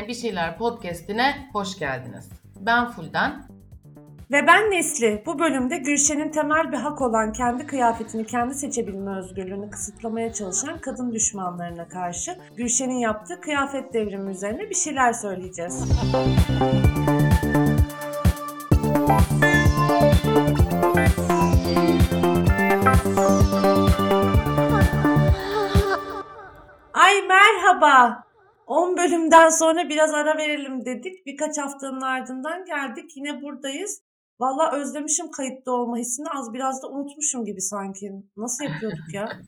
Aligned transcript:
Gülşen'e 0.00 0.08
Bir 0.08 0.14
Şeyler 0.14 0.58
Podcast'ine 0.58 1.48
hoş 1.52 1.78
geldiniz. 1.78 2.28
Ben 2.60 2.90
Fulden. 2.90 3.44
Ve 4.30 4.46
ben 4.46 4.70
Nesli. 4.70 5.22
Bu 5.26 5.38
bölümde 5.38 5.76
Gülşen'in 5.76 6.30
temel 6.30 6.72
bir 6.72 6.76
hak 6.76 7.00
olan 7.00 7.32
kendi 7.32 7.66
kıyafetini 7.66 8.26
kendi 8.26 8.54
seçebilme 8.54 9.18
özgürlüğünü 9.18 9.70
kısıtlamaya 9.70 10.32
çalışan 10.32 10.80
kadın 10.80 11.12
düşmanlarına 11.12 11.88
karşı 11.88 12.38
Gülşen'in 12.56 12.98
yaptığı 12.98 13.40
kıyafet 13.40 13.94
devrimi 13.94 14.30
üzerine 14.30 14.70
bir 14.70 14.74
şeyler 14.74 15.12
söyleyeceğiz. 15.12 15.84
Ay 26.94 27.22
merhaba. 27.28 28.29
10 28.70 28.96
bölümden 28.96 29.48
sonra 29.48 29.88
biraz 29.88 30.14
ara 30.14 30.38
verelim 30.38 30.84
dedik. 30.84 31.26
Birkaç 31.26 31.58
haftanın 31.58 32.00
ardından 32.00 32.64
geldik. 32.64 33.16
Yine 33.16 33.42
buradayız. 33.42 34.02
Valla 34.40 34.72
özlemişim 34.72 35.30
kayıtta 35.30 35.72
olma 35.72 35.96
hissini. 35.96 36.28
Az 36.28 36.52
biraz 36.52 36.82
da 36.82 36.88
unutmuşum 36.88 37.44
gibi 37.44 37.60
sanki. 37.60 38.12
Nasıl 38.36 38.64
yapıyorduk 38.64 39.14
ya? 39.14 39.28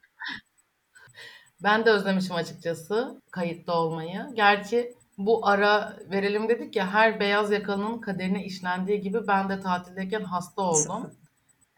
Ben 1.62 1.85
de 1.85 1.91
özlemişim 1.91 2.35
açıkçası 2.35 3.23
kayıtta 3.31 3.73
olmayı. 3.73 4.27
Gerçi 4.35 4.95
bu 5.19 5.47
ara 5.47 5.97
verelim 6.11 6.48
dedik 6.48 6.77
ya 6.77 6.93
her 6.93 7.20
beyaz 7.20 7.51
yakalının 7.51 8.01
kaderine 8.01 8.45
işlendiği 8.45 9.01
gibi 9.01 9.27
ben 9.27 9.48
de 9.48 9.61
tatildeyken 9.61 10.25
hasta 10.25 10.62
oldum. 10.62 11.11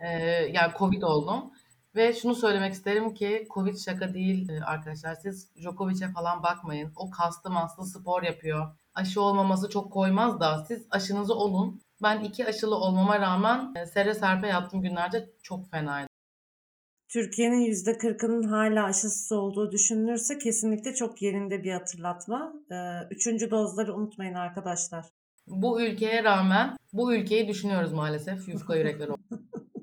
Ee, 0.00 0.08
yani 0.52 0.72
Covid 0.78 1.02
oldum. 1.02 1.52
Ve 1.96 2.12
şunu 2.12 2.34
söylemek 2.34 2.72
isterim 2.72 3.14
ki 3.14 3.46
Covid 3.54 3.76
şaka 3.76 4.14
değil 4.14 4.48
e, 4.48 4.64
arkadaşlar. 4.64 5.14
Siz 5.14 5.50
Djokovic'e 5.56 6.08
falan 6.12 6.42
bakmayın. 6.42 6.92
O 6.96 7.10
kaslı 7.10 7.50
maslı 7.50 7.86
spor 7.86 8.22
yapıyor. 8.22 8.66
Aşı 8.94 9.20
olmaması 9.20 9.68
çok 9.68 9.92
koymaz 9.92 10.40
da 10.40 10.64
siz 10.68 10.86
aşınızı 10.90 11.34
olun. 11.34 11.80
Ben 12.02 12.20
iki 12.20 12.46
aşılı 12.46 12.76
olmama 12.76 13.20
rağmen 13.20 13.74
e, 13.76 13.86
sere 13.86 14.14
serpe 14.14 14.46
yattığım 14.46 14.82
günlerde 14.82 15.30
çok 15.42 15.70
fenaydı. 15.70 16.08
Türkiye'nin 17.08 17.66
%40'ının 17.66 18.42
hala 18.42 18.84
aşısız 18.84 19.32
olduğu 19.32 19.72
düşünülürse 19.72 20.38
kesinlikle 20.38 20.94
çok 20.94 21.22
yerinde 21.22 21.64
bir 21.64 21.72
hatırlatma. 21.72 22.52
Ee, 22.70 22.74
Üçüncü 23.10 23.50
dozları 23.50 23.94
unutmayın 23.94 24.34
arkadaşlar. 24.34 25.04
Bu 25.46 25.82
ülkeye 25.82 26.24
rağmen 26.24 26.76
bu 26.92 27.14
ülkeyi 27.14 27.48
düşünüyoruz 27.48 27.92
maalesef. 27.92 28.48
Yufka 28.48 28.76
yürekler. 28.76 29.08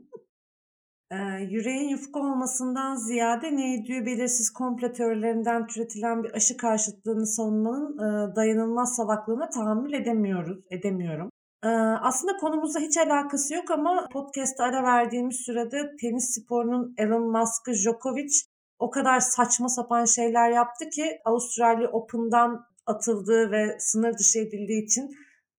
Ee, 1.11 1.15
yüreğin 1.49 1.89
yufka 1.89 2.19
olmasından 2.19 2.95
ziyade 2.95 3.55
neydiği 3.55 4.05
belirsiz 4.05 4.49
komplo 4.49 4.91
teorilerinden 4.91 5.67
türetilen 5.67 6.23
bir 6.23 6.33
aşı 6.33 6.57
karşıtlığını 6.57 7.27
savunmanın 7.27 7.97
e, 7.97 8.35
dayanılmaz 8.35 8.95
salaklığına 8.95 9.49
tahammül 9.49 9.93
edemiyoruz, 9.93 10.57
edemiyorum. 10.69 11.29
Ee, 11.63 11.67
aslında 12.01 12.37
konumuzla 12.37 12.79
hiç 12.79 12.97
alakası 12.97 13.53
yok 13.53 13.71
ama 13.71 14.07
podcast'a 14.13 14.63
ara 14.63 14.83
verdiğimiz 14.83 15.35
sürede 15.35 15.95
tenis 16.01 16.35
sporunun 16.35 16.93
Elon 16.97 17.31
Musk'ı 17.31 17.73
Djokovic 17.73 18.33
o 18.79 18.89
kadar 18.89 19.19
saçma 19.19 19.69
sapan 19.69 20.05
şeyler 20.05 20.49
yaptı 20.51 20.89
ki 20.89 21.19
Avustralya 21.25 21.91
Open'dan 21.91 22.65
atıldığı 22.85 23.51
ve 23.51 23.79
sınır 23.79 24.17
dışı 24.17 24.39
edildiği 24.39 24.83
için 24.83 25.09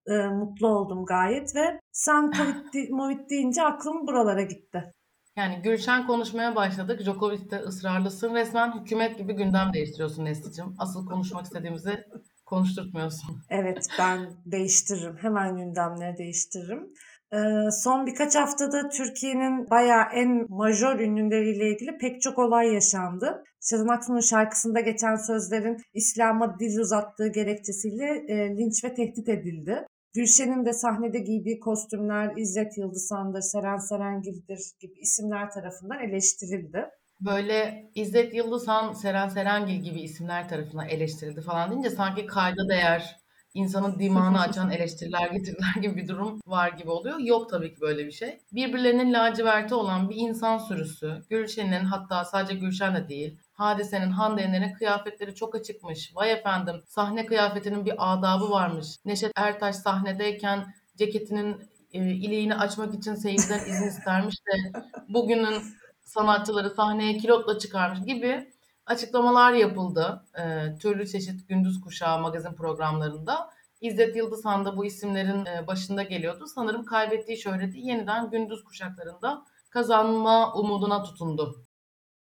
e, 0.07 0.27
mutlu 0.29 0.69
oldum 0.69 1.05
gayet 1.05 1.57
ve 1.57 1.81
sen 1.93 2.31
Covid, 2.73 2.91
Movid 2.91 3.31
deyince 3.31 3.63
aklım 3.63 4.07
buralara 4.07 4.43
gitti. 4.43 4.93
Yani 5.37 5.63
Gülşen 5.63 6.07
konuşmaya 6.07 6.57
başladık. 6.57 7.01
Djokovic'te 7.01 7.57
ısrarlısın. 7.59 8.35
Resmen 8.35 8.81
hükümet 8.81 9.19
gibi 9.19 9.33
gündem 9.33 9.73
değiştiriyorsun 9.75 10.25
Nesli'cim. 10.25 10.75
Asıl 10.79 11.07
konuşmak 11.07 11.45
istediğimizi 11.45 12.05
konuşturtmuyorsun. 12.47 13.43
Evet 13.51 13.87
ben 13.99 14.31
değiştiririm. 14.47 15.17
Hemen 15.17 15.57
gündemleri 15.57 16.19
değiştiririm. 16.19 16.93
Ee, 17.33 17.71
son 17.71 18.07
birkaç 18.07 18.35
haftada 18.35 18.89
Türkiye'nin 18.89 19.71
bayağı 19.71 20.05
en 20.15 20.47
majör 20.49 21.01
ünlüleriyle 21.01 21.71
ilgili 21.71 21.99
pek 21.99 22.23
çok 22.23 22.39
olay 22.39 22.75
yaşandı. 22.75 23.45
Sezen 23.61 23.89
Aksu'nun 23.89 24.21
şarkısında 24.21 24.81
geçen 24.81 25.17
sözlerin 25.17 25.77
İslam'a 25.95 26.59
dil 26.59 26.79
uzattığı 26.79 27.29
gerekçesiyle 27.29 28.25
e, 28.29 28.57
linç 28.57 28.85
ve 28.85 28.95
tehdit 28.95 29.29
edildi. 29.29 29.87
Gülşen'in 30.15 30.67
de 30.67 30.73
sahnede 30.73 31.19
giydiği 31.19 31.61
kostümler 31.61 32.33
İzzet 32.37 32.79
Yıldızhan'dır, 32.79 33.41
Seren 33.41 33.77
Serengil'dir 33.77 34.61
gibi 34.81 34.99
isimler 35.01 35.51
tarafından 35.51 36.01
eleştirildi. 36.01 36.87
Böyle 37.21 37.91
İzzet 37.95 38.35
Yıldızhan, 38.35 38.93
Seren 38.93 39.29
Serengil 39.29 39.83
gibi 39.83 40.01
isimler 40.01 40.49
tarafından 40.49 40.89
eleştirildi 40.89 41.41
falan 41.41 41.71
deyince 41.71 41.91
sanki 41.91 42.27
kayda 42.27 42.69
değer, 42.69 43.22
insanın 43.55 43.99
dimağını 43.99 44.41
açan 44.41 44.71
eleştiriler 44.71 45.31
getirdiler 45.31 45.83
gibi 45.83 45.97
bir 45.97 46.09
durum 46.09 46.41
var 46.47 46.69
gibi 46.69 46.91
oluyor. 46.91 47.19
Yok 47.19 47.51
tabii 47.51 47.75
ki 47.75 47.81
böyle 47.81 48.07
bir 48.07 48.13
şey. 48.13 48.39
Birbirlerinin 48.53 49.13
laciverti 49.13 49.75
olan 49.75 50.11
bir 50.11 50.17
insan 50.17 50.59
sürüsü, 50.59 51.23
Gülşen'in 51.31 51.85
hatta 51.85 52.25
sadece 52.25 52.55
Gülşen 52.55 52.95
de 52.95 53.09
değil, 53.09 53.39
Hadise'nin, 53.53 54.11
Hande 54.11 54.43
Yener'in 54.43 54.75
kıyafetleri 54.75 55.35
çok 55.35 55.55
açıkmış. 55.55 56.13
Vay 56.15 56.33
efendim 56.33 56.83
sahne 56.87 57.27
kıyafetinin 57.27 57.85
bir 57.85 58.13
adabı 58.13 58.51
varmış. 58.51 58.87
Neşet 59.05 59.33
Ertaş 59.37 59.77
sahnedeyken 59.77 60.75
ceketinin 60.97 61.57
e, 61.93 61.99
iliğini 61.99 62.55
açmak 62.55 62.95
için 62.95 63.15
seyirciden 63.15 63.59
izin 63.59 63.89
istermiş 63.89 64.37
de 64.37 64.83
bugünün 65.09 65.63
sanatçıları 66.01 66.71
sahneye 66.71 67.17
kilotla 67.17 67.59
çıkarmış 67.59 68.01
gibi 68.07 68.53
açıklamalar 68.87 69.53
yapıldı. 69.53 70.25
E, 70.39 70.75
türlü 70.79 71.09
çeşit 71.09 71.49
gündüz 71.49 71.81
kuşağı 71.81 72.21
magazin 72.21 72.55
programlarında. 72.55 73.51
İzzet 73.81 74.17
Yıldızhan 74.17 74.65
da 74.65 74.77
bu 74.77 74.85
isimlerin 74.85 75.47
e, 75.47 75.67
başında 75.67 76.03
geliyordu. 76.03 76.45
Sanırım 76.55 76.85
kaybettiği 76.85 77.39
şöhreti 77.39 77.79
yeniden 77.79 78.31
gündüz 78.31 78.65
kuşaklarında 78.65 79.45
kazanma 79.71 80.55
umuduna 80.55 81.03
tutundu. 81.03 81.65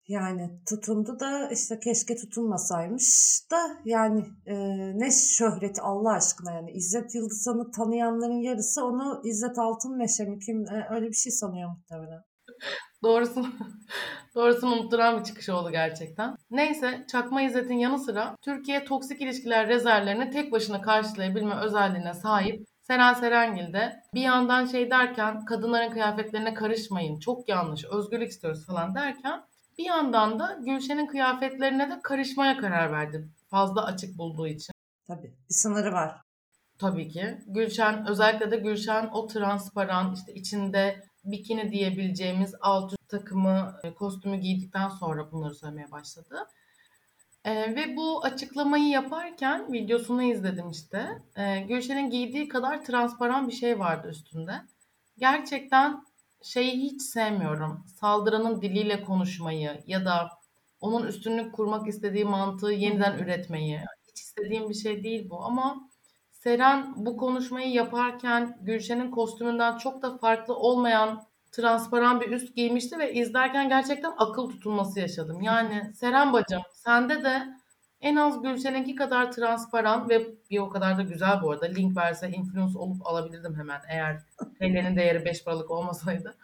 Yani 0.08 0.60
tutundu 0.68 1.20
da 1.20 1.50
işte 1.50 1.78
keşke 1.80 2.16
tutunmasaymış 2.16 3.40
da 3.50 3.56
yani 3.84 4.24
e, 4.46 4.54
ne 4.98 5.10
şöhreti 5.10 5.82
Allah 5.82 6.12
aşkına 6.12 6.52
yani 6.52 6.70
İzzet 6.70 7.14
Yıldızhan'ı 7.14 7.70
tanıyanların 7.70 8.42
yarısı 8.42 8.84
onu 8.84 9.20
İzzet 9.24 9.58
Altınmeşe 9.58 10.24
mi 10.24 10.38
kim 10.38 10.64
e, 10.68 10.86
öyle 10.90 11.08
bir 11.08 11.14
şey 11.14 11.32
sanıyor 11.32 11.70
muhtemelen. 11.70 12.22
Doğrusunu, 13.02 13.48
doğrusunu 14.34 14.74
unutturan 14.74 15.18
bir 15.18 15.24
çıkış 15.24 15.48
oldu 15.48 15.70
gerçekten. 15.70 16.36
Neyse 16.50 17.04
Çakma 17.12 17.42
İzzet'in 17.42 17.78
yanı 17.78 17.98
sıra 17.98 18.36
Türkiye 18.42 18.84
toksik 18.84 19.20
ilişkiler 19.20 19.68
rezervlerini 19.68 20.30
tek 20.30 20.52
başına 20.52 20.80
karşılayabilme 20.80 21.54
özelliğine 21.54 22.14
sahip 22.14 22.66
Seren 22.82 23.14
Serengil 23.14 23.72
de 23.72 24.02
bir 24.14 24.20
yandan 24.20 24.66
şey 24.66 24.90
derken 24.90 25.44
kadınların 25.44 25.90
kıyafetlerine 25.90 26.54
karışmayın 26.54 27.18
çok 27.18 27.48
yanlış 27.48 27.84
özgürlük 27.84 28.30
istiyoruz 28.30 28.66
falan 28.66 28.94
derken 28.94 29.42
bir 29.78 29.84
yandan 29.84 30.38
da 30.38 30.58
Gülşen'in 30.64 31.06
kıyafetlerine 31.06 31.90
de 31.90 32.00
karışmaya 32.02 32.58
karar 32.58 32.92
verdi. 32.92 33.28
Fazla 33.50 33.84
açık 33.84 34.18
bulduğu 34.18 34.46
için. 34.46 34.72
Tabii 35.06 35.34
bir 35.48 35.54
sınırı 35.54 35.92
var. 35.92 36.20
Tabii 36.80 37.08
ki. 37.08 37.38
Gülşen 37.46 38.06
özellikle 38.08 38.50
de 38.50 38.56
Gülşen 38.56 39.10
o 39.12 39.26
transparan 39.26 40.14
işte 40.14 40.34
içinde 40.34 41.04
bikini 41.24 41.72
diyebileceğimiz 41.72 42.54
alt 42.60 42.94
takımı 43.08 43.74
e, 43.84 43.94
kostümü 43.94 44.36
giydikten 44.36 44.88
sonra 44.88 45.32
bunları 45.32 45.54
söylemeye 45.54 45.90
başladı. 45.90 46.46
Ee, 47.44 47.74
ve 47.74 47.96
bu 47.96 48.24
açıklamayı 48.24 48.88
yaparken 48.88 49.72
videosunu 49.72 50.22
izledim 50.22 50.70
işte. 50.70 51.08
Ee, 51.36 51.60
Gülşen'in 51.60 52.10
giydiği 52.10 52.48
kadar 52.48 52.84
transparan 52.84 53.48
bir 53.48 53.52
şey 53.52 53.78
vardı 53.78 54.08
üstünde. 54.08 54.52
Gerçekten 55.18 56.04
şeyi 56.42 56.72
hiç 56.72 57.02
sevmiyorum. 57.02 57.84
Saldıranın 58.00 58.62
diliyle 58.62 59.04
konuşmayı 59.04 59.82
ya 59.86 60.04
da 60.04 60.28
onun 60.80 61.06
üstünlük 61.06 61.52
kurmak 61.52 61.88
istediği 61.88 62.24
mantığı 62.24 62.72
yeniden 62.72 63.18
üretmeyi. 63.18 63.80
Hiç 64.08 64.20
istediğim 64.20 64.68
bir 64.68 64.74
şey 64.74 65.04
değil 65.04 65.30
bu 65.30 65.44
ama 65.44 65.89
Seren 66.42 66.92
bu 66.96 67.16
konuşmayı 67.16 67.72
yaparken 67.72 68.58
Gülşen'in 68.60 69.10
kostümünden 69.10 69.76
çok 69.76 70.02
da 70.02 70.18
farklı 70.18 70.54
olmayan 70.54 71.22
transparan 71.52 72.20
bir 72.20 72.30
üst 72.30 72.56
giymişti 72.56 72.98
ve 72.98 73.14
izlerken 73.14 73.68
gerçekten 73.68 74.12
akıl 74.18 74.48
tutulması 74.48 75.00
yaşadım. 75.00 75.42
Yani 75.42 75.92
Seren 75.94 76.32
bacım 76.32 76.62
sende 76.72 77.24
de 77.24 77.42
en 78.00 78.16
az 78.16 78.42
Gülşen'inki 78.42 78.94
kadar 78.94 79.32
transparan 79.32 80.08
ve 80.08 80.26
bir 80.50 80.58
o 80.58 80.68
kadar 80.68 80.98
da 80.98 81.02
güzel 81.02 81.42
bu 81.42 81.50
arada. 81.50 81.66
Link 81.66 81.96
verse 81.96 82.28
influence 82.28 82.78
olup 82.78 83.06
alabilirdim 83.06 83.54
hemen 83.58 83.80
eğer 83.88 84.20
TL'nin 84.58 84.96
değeri 84.96 85.24
5 85.24 85.44
paralık 85.44 85.70
olmasaydı. 85.70 86.36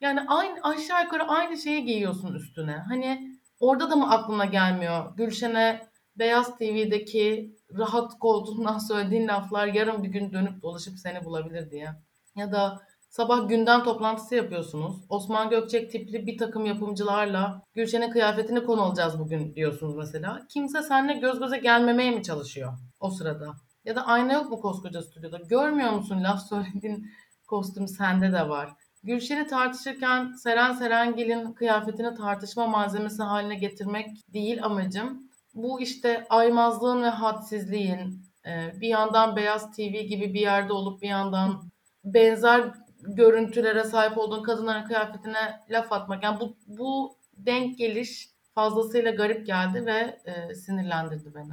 Yani 0.00 0.20
aynı 0.28 0.58
aşağı 0.62 1.02
yukarı 1.02 1.22
aynı 1.22 1.56
şeyi 1.56 1.84
giyiyorsun 1.84 2.34
üstüne. 2.34 2.76
Hani 2.88 3.38
orada 3.60 3.90
da 3.90 3.96
mı 3.96 4.10
aklına 4.10 4.44
gelmiyor? 4.44 5.16
Gülşen'e 5.16 5.94
Beyaz 6.16 6.58
TV'deki 6.58 7.54
rahat 7.78 8.18
koltuğundan 8.18 8.78
söylediğin 8.88 9.28
laflar 9.28 9.66
yarın 9.66 10.02
bir 10.02 10.08
gün 10.08 10.32
dönüp 10.32 10.62
dolaşıp 10.62 10.98
seni 10.98 11.24
bulabilir 11.24 11.70
diye. 11.70 11.88
Ya 12.36 12.52
da 12.52 12.80
sabah 13.10 13.48
gündem 13.48 13.84
toplantısı 13.84 14.34
yapıyorsunuz. 14.34 14.96
Osman 15.08 15.50
Gökçek 15.50 15.92
tipli 15.92 16.26
bir 16.26 16.38
takım 16.38 16.66
yapımcılarla 16.66 17.62
Gülşen'in 17.74 18.10
kıyafetini 18.10 18.64
konu 18.64 18.82
alacağız 18.82 19.18
bugün 19.18 19.54
diyorsunuz 19.54 19.96
mesela. 19.96 20.46
Kimse 20.48 20.82
seninle 20.82 21.14
göz 21.14 21.38
göze 21.38 21.58
gelmemeye 21.58 22.10
mi 22.10 22.22
çalışıyor 22.22 22.72
o 23.00 23.10
sırada? 23.10 23.54
Ya 23.84 23.96
da 23.96 24.06
ayna 24.06 24.32
yok 24.32 24.50
mu 24.50 24.60
koskoca 24.60 25.02
stüdyoda? 25.02 25.38
Görmüyor 25.38 25.90
musun 25.90 26.24
laf 26.24 26.40
söylediğin 26.48 27.06
kostüm 27.46 27.88
sende 27.88 28.32
de 28.32 28.48
var. 28.48 28.70
Gülşen'i 29.02 29.46
tartışırken 29.46 30.32
Seren 30.32 30.72
Serengil'in 30.72 31.52
kıyafetini 31.52 32.14
tartışma 32.14 32.66
malzemesi 32.66 33.22
haline 33.22 33.54
getirmek 33.54 34.06
değil 34.32 34.64
amacım. 34.64 35.23
Bu 35.54 35.80
işte 35.80 36.26
aymazlığın 36.30 37.02
ve 37.02 37.08
hadsizliğin 37.08 38.22
e, 38.46 38.80
bir 38.80 38.88
yandan 38.88 39.36
Beyaz 39.36 39.76
TV 39.76 39.82
gibi 39.82 40.34
bir 40.34 40.40
yerde 40.40 40.72
olup 40.72 41.02
bir 41.02 41.08
yandan 41.08 41.70
benzer 42.04 42.74
görüntülere 43.00 43.84
sahip 43.84 44.18
olduğun 44.18 44.42
kadınların 44.42 44.84
kıyafetine 44.84 45.60
laf 45.70 45.92
atmak. 45.92 46.22
Yani 46.22 46.40
bu, 46.40 46.56
bu 46.66 47.16
denk 47.36 47.78
geliş 47.78 48.30
fazlasıyla 48.54 49.10
garip 49.10 49.46
geldi 49.46 49.86
ve 49.86 50.20
e, 50.24 50.54
sinirlendirdi 50.54 51.34
beni. 51.34 51.52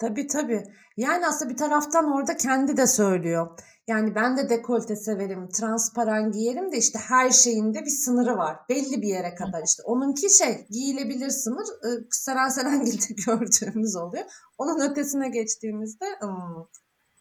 Tabii 0.00 0.26
tabii. 0.26 0.62
Yani 0.96 1.26
aslında 1.26 1.50
bir 1.52 1.56
taraftan 1.56 2.12
orada 2.12 2.36
kendi 2.36 2.76
de 2.76 2.86
söylüyor. 2.86 3.58
Yani 3.88 4.14
ben 4.14 4.36
de 4.36 4.48
dekolte 4.48 4.96
severim, 4.96 5.48
transparan 5.48 6.32
giyerim 6.32 6.72
de 6.72 6.76
işte 6.76 6.98
her 6.98 7.30
şeyinde 7.30 7.80
bir 7.80 7.90
sınırı 8.04 8.36
var. 8.36 8.56
Belli 8.68 9.02
bir 9.02 9.08
yere 9.08 9.34
kadar 9.34 9.62
işte. 9.66 9.82
Onunki 9.82 10.30
şey 10.30 10.66
giyilebilir 10.70 11.30
sınır. 11.30 11.66
Seren 12.10 12.48
Serengil'de 12.48 13.14
gördüğümüz 13.26 13.96
oluyor. 13.96 14.24
Onun 14.58 14.90
ötesine 14.90 15.28
geçtiğimizde 15.28 16.06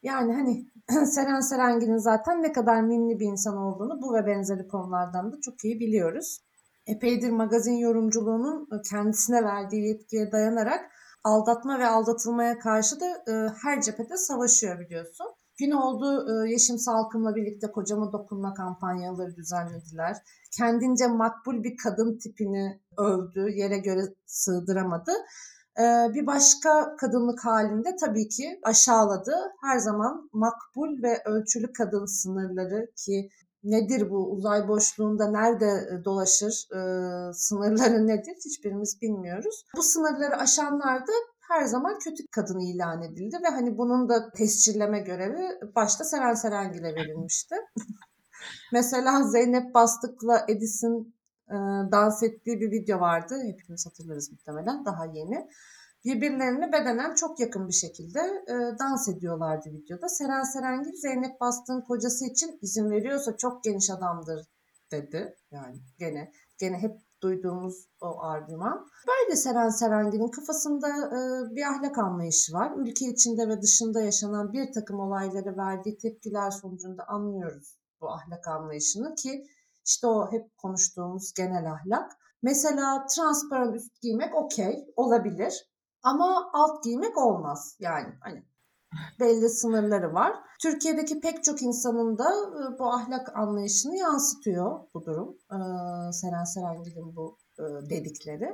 yani 0.04 0.34
hani 0.34 0.66
Seren 1.06 1.40
Serengil'in 1.40 1.98
zaten 1.98 2.44
ne 2.44 2.52
kadar 2.52 2.82
mimli 2.82 3.20
bir 3.20 3.26
insan 3.26 3.58
olduğunu 3.58 4.02
bu 4.02 4.14
ve 4.14 4.26
benzeri 4.26 4.68
konulardan 4.68 5.32
da 5.32 5.36
çok 5.42 5.66
iyi 5.66 5.80
biliyoruz. 5.80 6.40
Epeydir 6.88 7.30
magazin 7.30 7.76
yorumculuğunun 7.76 8.70
kendisine 8.90 9.44
verdiği 9.44 9.88
yetkiye 9.88 10.32
dayanarak 10.32 10.92
aldatma 11.24 11.80
ve 11.80 11.88
aldatılmaya 11.88 12.60
karşı 12.60 13.00
da 13.00 13.06
e, 13.06 13.54
her 13.64 13.82
cephede 13.82 14.18
savaşıyor 14.18 14.80
biliyorsun. 14.80 15.28
Gün 15.60 15.72
oldu 15.72 16.28
e, 16.30 16.52
Yeşim 16.52 16.78
Salkım'la 16.78 17.36
birlikte 17.36 17.72
kocama 17.72 18.12
dokunma 18.12 18.54
kampanyaları 18.54 19.36
düzenlediler. 19.36 20.18
Kendince 20.58 21.08
makbul 21.08 21.64
bir 21.64 21.78
kadın 21.84 22.18
tipini 22.18 22.82
övdü, 22.98 23.50
yere 23.50 23.78
göre 23.78 24.02
sığdıramadı. 24.26 25.12
E, 25.80 25.84
bir 26.14 26.28
başka 26.28 26.96
kadınlık 26.96 27.46
halinde 27.46 27.96
tabii 27.96 28.28
ki 28.30 28.60
aşağıladı. 28.64 29.36
Her 29.62 29.78
zaman 29.78 30.30
makbul 30.34 31.04
ve 31.04 31.22
ölçülü 31.26 31.74
kadın 31.74 32.06
sınırları 32.06 32.92
ki 33.06 33.30
nedir 33.64 34.10
bu 34.10 34.32
uzay 34.32 34.68
boşluğunda 34.68 35.32
nerede 35.32 35.66
e, 35.66 36.06
dolaşır, 36.06 36.68
e, 36.72 36.80
sınırları 37.34 38.08
nedir 38.08 38.36
hiçbirimiz 38.46 39.02
bilmiyoruz. 39.02 39.66
Bu 39.78 39.84
sınırları 39.84 40.38
aşanlar 40.38 41.02
da 41.02 41.12
her 41.50 41.66
zaman 41.66 42.00
kötü 42.00 42.28
kadın 42.32 42.60
ilan 42.60 43.02
edildi 43.02 43.38
ve 43.44 43.48
hani 43.48 43.78
bunun 43.78 44.10
da 44.10 44.32
tescilleme 44.32 45.00
görevi 45.00 45.60
başta 45.76 46.04
Seren 46.04 46.34
Serengil'e 46.34 46.96
verilmişti. 46.96 47.56
Mesela 48.74 49.24
Zeynep 49.24 49.74
Bastık'la 49.74 50.46
Edis'in 50.48 51.16
e, 51.48 51.56
dans 51.92 52.24
ettiği 52.24 52.60
bir 52.60 52.72
video 52.72 53.00
vardı. 53.00 53.36
Hepimiz 53.48 53.86
hatırlarız 53.86 54.32
muhtemelen 54.32 54.86
daha 54.86 55.06
yeni. 55.06 55.48
Birbirlerine 56.06 56.72
bedenen 56.72 57.16
çok 57.16 57.40
yakın 57.40 57.68
bir 57.68 57.74
şekilde 57.74 58.20
e, 58.48 58.54
dans 58.80 59.10
ediyorlardı 59.10 59.70
videoda. 59.70 60.10
Seren 60.10 60.44
Serengil 60.44 60.96
Zeynep 60.96 61.42
Bastık'ın 61.42 61.82
kocası 61.82 62.26
için 62.26 62.60
izin 62.62 62.92
veriyorsa 62.92 63.38
çok 63.38 63.64
geniş 63.64 63.90
adamdır 63.90 64.46
dedi. 64.92 65.36
Yani 65.52 65.78
gene 65.98 66.32
gene 66.60 66.78
hep 66.78 66.98
duyduğumuz 67.22 67.88
o 68.02 68.22
argüman. 68.22 68.88
Böyle 69.08 69.36
Seren 69.36 69.70
Serengil'in 69.70 70.32
kafasında 70.32 70.88
e, 70.88 71.20
bir 71.56 71.64
ahlak 71.64 71.98
anlayışı 71.98 72.54
var. 72.54 72.74
Ülke 72.78 73.06
içinde 73.06 73.48
ve 73.48 73.62
dışında 73.62 74.02
yaşanan 74.02 74.54
bir 74.54 74.72
takım 74.72 75.00
olaylara 75.00 75.58
verdiği 75.58 75.98
tepkiler 75.98 76.52
sonucunda 76.52 77.08
anlıyoruz 77.08 77.80
bu 78.02 78.10
ahlak 78.10 78.48
anlayışını 78.48 79.16
ki 79.16 79.44
işte 79.86 80.08
o 80.08 80.32
hep 80.32 80.58
konuştuğumuz 80.58 81.34
genel 81.34 81.72
ahlak. 81.72 82.12
Mesela 82.42 83.06
transparan 83.06 83.74
üst 83.74 84.02
giymek 84.02 84.36
okey 84.36 84.86
olabilir 84.96 85.70
ama 86.04 86.50
alt 86.54 86.84
giymek 86.84 87.18
olmaz. 87.18 87.76
Yani 87.80 88.08
hani 88.22 88.44
belli 89.20 89.50
sınırları 89.50 90.14
var. 90.14 90.34
Türkiye'deki 90.62 91.20
pek 91.20 91.44
çok 91.44 91.62
insanın 91.62 92.18
da 92.18 92.30
bu 92.80 92.94
ahlak 92.94 93.38
anlayışını 93.38 93.96
yansıtıyor 93.96 94.80
bu 94.94 95.06
durum. 95.06 95.38
E, 95.52 95.58
Seren 96.12 96.44
Serengil'in 96.44 97.16
bu 97.16 97.38
e, 97.60 97.90
dedikleri. 97.90 98.54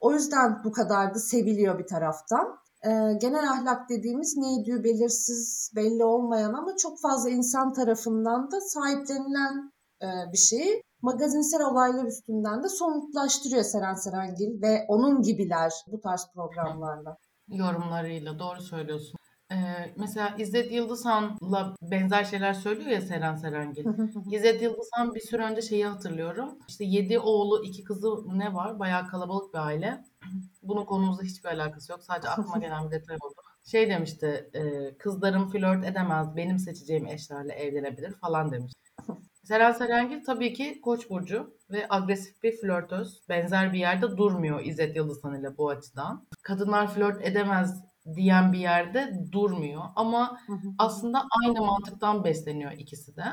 O 0.00 0.12
yüzden 0.12 0.64
bu 0.64 0.72
kadar 0.72 1.14
da 1.14 1.18
seviliyor 1.18 1.78
bir 1.78 1.86
taraftan. 1.86 2.58
E, 2.84 2.90
genel 3.20 3.50
ahlak 3.50 3.88
dediğimiz 3.88 4.36
neydi 4.36 4.84
belirsiz, 4.84 5.72
belli 5.76 6.04
olmayan 6.04 6.52
ama 6.52 6.76
çok 6.76 7.00
fazla 7.00 7.30
insan 7.30 7.72
tarafından 7.72 8.50
da 8.50 8.60
sahiplenilen 8.60 9.72
e, 10.02 10.32
bir 10.32 10.38
şeyi 10.38 10.82
magazinsel 11.02 11.62
olaylar 11.62 12.04
üstünden 12.04 12.62
de 12.62 12.68
somutlaştırıyor 12.68 13.62
Seren 13.62 13.94
Serengil 13.94 14.62
ve 14.62 14.84
onun 14.88 15.22
gibiler 15.22 15.72
bu 15.86 16.00
tarz 16.00 16.26
programlarla. 16.34 17.16
Yorumlarıyla 17.48 18.38
doğru 18.38 18.60
söylüyorsun. 18.60 19.20
Ee, 19.52 19.56
mesela 19.96 20.34
İzzet 20.38 20.72
Yıldızhan'la 20.72 21.74
benzer 21.82 22.24
şeyler 22.24 22.54
söylüyor 22.54 22.90
ya 22.90 23.00
Seren 23.00 23.36
Serengil. 23.36 23.84
İzzet 24.32 24.62
Yıldızhan 24.62 25.14
bir 25.14 25.20
süre 25.20 25.42
önce 25.44 25.62
şeyi 25.62 25.86
hatırlıyorum. 25.86 26.58
İşte 26.68 26.84
yedi 26.84 27.18
oğlu 27.18 27.64
iki 27.64 27.84
kızı 27.84 28.38
ne 28.38 28.54
var? 28.54 28.78
Bayağı 28.78 29.06
kalabalık 29.06 29.54
bir 29.54 29.58
aile. 29.58 30.04
Bunun 30.62 30.84
konumuzla 30.84 31.22
hiçbir 31.22 31.48
alakası 31.48 31.92
yok. 31.92 32.02
Sadece 32.02 32.28
aklıma 32.28 32.58
gelen 32.60 32.86
bir 32.86 32.90
detay 32.90 33.16
oldu. 33.16 33.34
Şey 33.64 33.90
demişti, 33.90 34.50
e, 34.54 34.94
kızlarım 34.98 35.50
flört 35.50 35.84
edemez, 35.84 36.36
benim 36.36 36.58
seçeceğim 36.58 37.06
eşlerle 37.06 37.52
evlenebilir 37.52 38.12
falan 38.12 38.52
demiş. 38.52 38.72
Seren 39.42 39.72
Serengil 39.72 40.24
tabii 40.24 40.52
ki 40.52 40.80
Koç 40.80 41.10
burcu 41.10 41.56
ve 41.70 41.86
agresif 41.90 42.42
bir 42.42 42.56
flörtöz. 42.56 43.28
Benzer 43.28 43.72
bir 43.72 43.78
yerde 43.78 44.16
durmuyor 44.16 44.60
İzzet 44.64 44.96
Yıldızhan 44.96 45.40
ile 45.40 45.56
bu 45.56 45.68
açıdan. 45.68 46.26
Kadınlar 46.42 46.94
flört 46.94 47.24
edemez 47.26 47.84
diyen 48.14 48.52
bir 48.52 48.58
yerde 48.58 49.12
durmuyor 49.32 49.82
ama 49.96 50.40
aslında 50.78 51.22
aynı 51.44 51.60
mantıktan 51.60 52.24
besleniyor 52.24 52.72
ikisi 52.72 53.16
de. 53.16 53.24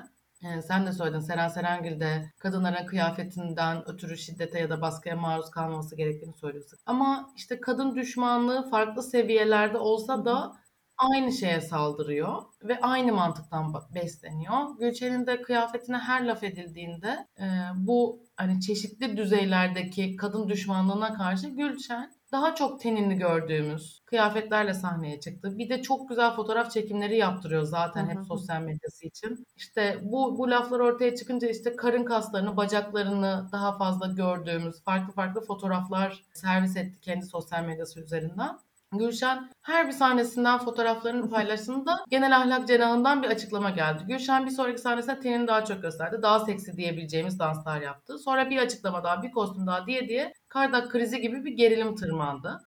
Yani 0.41 0.63
sen 0.63 0.85
de 0.85 0.93
söyledin 0.93 1.19
Seren 1.19 1.47
Serengil 1.47 1.99
de 1.99 2.31
kadınların 2.39 2.85
kıyafetinden 2.85 3.89
ötürü 3.89 4.17
şiddete 4.17 4.59
ya 4.59 4.69
da 4.69 4.81
baskıya 4.81 5.15
maruz 5.15 5.51
kalmaması 5.51 5.95
gerektiğini 5.95 6.33
söylüyorsun. 6.33 6.79
Ama 6.85 7.33
işte 7.35 7.61
kadın 7.61 7.95
düşmanlığı 7.95 8.69
farklı 8.69 9.03
seviyelerde 9.03 9.77
olsa 9.77 10.25
da 10.25 10.51
aynı 10.97 11.31
şeye 11.31 11.61
saldırıyor 11.61 12.43
ve 12.63 12.81
aynı 12.81 13.13
mantıktan 13.13 13.73
besleniyor. 13.95 14.77
Gülçen'in 14.79 15.27
de 15.27 15.41
kıyafetine 15.41 15.97
her 15.97 16.25
laf 16.25 16.43
edildiğinde 16.43 17.27
e, 17.39 17.45
bu 17.75 18.23
hani 18.35 18.61
çeşitli 18.61 19.17
düzeylerdeki 19.17 20.15
kadın 20.15 20.49
düşmanlığına 20.49 21.13
karşı 21.13 21.47
Gülçen 21.49 22.17
daha 22.31 22.55
çok 22.55 22.81
tenini 22.81 23.15
gördüğümüz 23.15 24.01
kıyafetlerle 24.05 24.73
sahneye 24.73 25.19
çıktı. 25.19 25.57
Bir 25.57 25.69
de 25.69 25.81
çok 25.81 26.09
güzel 26.09 26.35
fotoğraf 26.35 26.71
çekimleri 26.71 27.17
yaptırıyor 27.17 27.63
zaten 27.63 28.09
hep 28.09 28.23
sosyal 28.27 28.61
medyası 28.61 29.07
için. 29.07 29.45
İşte 29.55 29.99
bu 30.01 30.37
bu 30.37 30.51
laflar 30.51 30.79
ortaya 30.79 31.15
çıkınca 31.15 31.47
işte 31.47 31.75
karın 31.75 32.03
kaslarını, 32.03 32.57
bacaklarını 32.57 33.49
daha 33.51 33.77
fazla 33.77 34.07
gördüğümüz 34.07 34.83
farklı 34.83 35.13
farklı 35.13 35.41
fotoğraflar 35.41 36.23
servis 36.33 36.77
etti 36.77 37.01
kendi 37.01 37.25
sosyal 37.25 37.63
medyası 37.63 37.99
üzerinden. 37.99 38.59
Gülşen 38.91 39.49
her 39.61 39.87
bir 39.87 39.91
sahnesinden 39.91 40.57
fotoğraflarını 40.57 41.29
paylaştığında 41.29 41.95
genel 42.09 42.37
ahlak 42.37 42.67
cenahından 42.67 43.23
bir 43.23 43.27
açıklama 43.27 43.69
geldi. 43.69 44.03
Gülşen 44.07 44.45
bir 44.45 44.51
sonraki 44.51 44.81
sahnesinde 44.81 45.19
tenini 45.19 45.47
daha 45.47 45.65
çok 45.65 45.81
gösterdi. 45.81 46.17
Daha 46.21 46.39
seksi 46.39 46.77
diyebileceğimiz 46.77 47.39
danslar 47.39 47.81
yaptı. 47.81 48.19
Sonra 48.19 48.49
bir 48.49 48.57
açıklama 48.57 49.03
daha, 49.03 49.23
bir 49.23 49.31
kostüm 49.31 49.67
daha 49.67 49.87
diye 49.87 50.07
diye 50.09 50.33
kardak 50.47 50.91
krizi 50.91 51.21
gibi 51.21 51.45
bir 51.45 51.51
gerilim 51.51 51.95
tırmandı. 51.95 52.66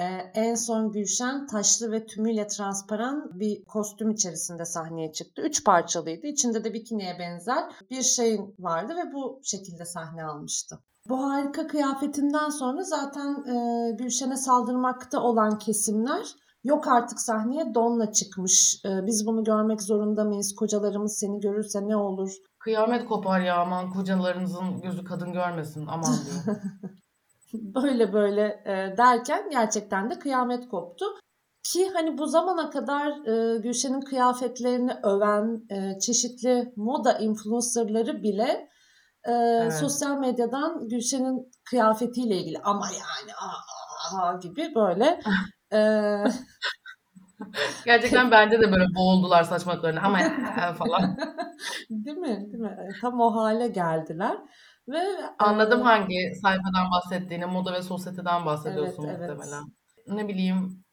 Ee, 0.00 0.30
en 0.34 0.54
son 0.54 0.92
Gülşen 0.92 1.46
taşlı 1.46 1.92
ve 1.92 2.06
tümüyle 2.06 2.46
transparan 2.46 3.30
bir 3.34 3.64
kostüm 3.64 4.10
içerisinde 4.10 4.64
sahneye 4.64 5.12
çıktı. 5.12 5.42
Üç 5.42 5.64
parçalıydı. 5.64 6.26
İçinde 6.26 6.64
de 6.64 6.74
bikiniye 6.74 7.18
benzer 7.18 7.64
bir 7.90 8.02
şey 8.02 8.40
vardı 8.58 8.92
ve 8.96 9.12
bu 9.12 9.40
şekilde 9.44 9.84
sahne 9.84 10.24
almıştı. 10.24 10.78
Bu 11.08 11.30
harika 11.30 11.66
kıyafetinden 11.66 12.48
sonra 12.48 12.82
zaten 12.82 13.44
e, 13.44 13.90
Gülşen'e 13.92 14.36
saldırmakta 14.36 15.22
olan 15.22 15.58
kesimler 15.58 16.26
yok 16.64 16.88
artık 16.88 17.20
sahneye 17.20 17.74
donla 17.74 18.12
çıkmış. 18.12 18.84
E, 18.84 19.06
biz 19.06 19.26
bunu 19.26 19.44
görmek 19.44 19.82
zorunda 19.82 20.24
mıyız? 20.24 20.54
Kocalarımız 20.54 21.18
seni 21.18 21.40
görürse 21.40 21.88
ne 21.88 21.96
olur? 21.96 22.30
Kıyamet 22.58 23.08
kopar 23.08 23.40
ya 23.40 23.56
aman 23.56 23.90
kocalarınızın 23.90 24.80
gözü 24.80 25.04
kadın 25.04 25.32
görmesin 25.32 25.86
aman 25.86 26.14
diye. 26.46 26.56
Böyle 27.52 28.12
böyle 28.12 28.62
e, 28.66 28.96
derken 28.96 29.50
gerçekten 29.50 30.10
de 30.10 30.18
kıyamet 30.18 30.68
koptu. 30.68 31.04
Ki 31.62 31.90
hani 31.94 32.18
bu 32.18 32.26
zamana 32.26 32.70
kadar 32.70 33.10
e, 33.10 33.58
Gülşen'in 33.58 34.00
kıyafetlerini 34.00 34.92
öven 35.02 35.62
e, 35.70 35.98
çeşitli 35.98 36.72
moda 36.76 37.18
influencerları 37.18 38.22
bile 38.22 38.68
e, 39.24 39.32
evet. 39.32 39.74
sosyal 39.74 40.18
medyadan 40.18 40.88
Gülşen'in 40.88 41.52
kıyafetiyle 41.64 42.36
ilgili 42.36 42.58
ama 42.58 42.86
yani 42.86 43.34
aa, 43.34 44.16
aa 44.16 44.38
gibi 44.38 44.74
böyle 44.74 45.20
e, 45.72 45.80
Gerçekten 47.84 48.30
bence 48.30 48.60
de 48.60 48.72
böyle 48.72 48.94
boğuldular 48.94 49.42
saçmalıklarına 49.42 50.00
ama 50.00 50.18
falan. 50.74 51.16
Değil 51.90 52.16
mi? 52.16 52.46
Değil 52.52 52.62
mi? 52.62 52.76
E, 52.88 53.00
tam 53.00 53.20
o 53.20 53.36
hale 53.36 53.68
geldiler 53.68 54.36
ve 54.88 55.00
Anladım 55.38 55.80
e, 55.80 55.82
hangi 55.82 56.34
sayfadan 56.42 56.90
bahsettiğini. 56.90 57.46
Moda 57.46 57.72
ve 57.72 57.82
sosyeteden 57.82 58.36
evet 58.36 58.46
bahsediyorsun 58.46 59.04
evet. 59.04 59.20
muhtemelen. 59.20 59.64
Ne 60.06 60.28
bileyim 60.28 60.84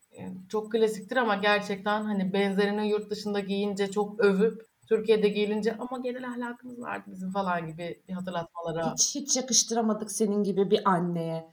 çok 0.49 0.71
klasiktir 0.71 1.17
ama 1.17 1.35
gerçekten 1.35 2.03
hani 2.03 2.33
benzerini 2.33 2.89
yurt 2.89 3.09
dışında 3.11 3.39
giyince 3.39 3.91
çok 3.91 4.19
övüp 4.19 4.61
Türkiye'de 4.89 5.29
giyilince 5.29 5.77
ama 5.77 5.99
genel 5.99 6.29
ahlakımız 6.29 6.81
vardı 6.81 7.03
bizim 7.07 7.31
falan 7.31 7.67
gibi 7.67 8.03
bir 8.07 8.13
hatırlatmalara 8.13 8.93
Hiç 8.93 9.15
hiç 9.15 9.37
yakıştıramadık 9.37 10.11
senin 10.11 10.43
gibi 10.43 10.71
bir 10.71 10.89
anneye 10.89 11.51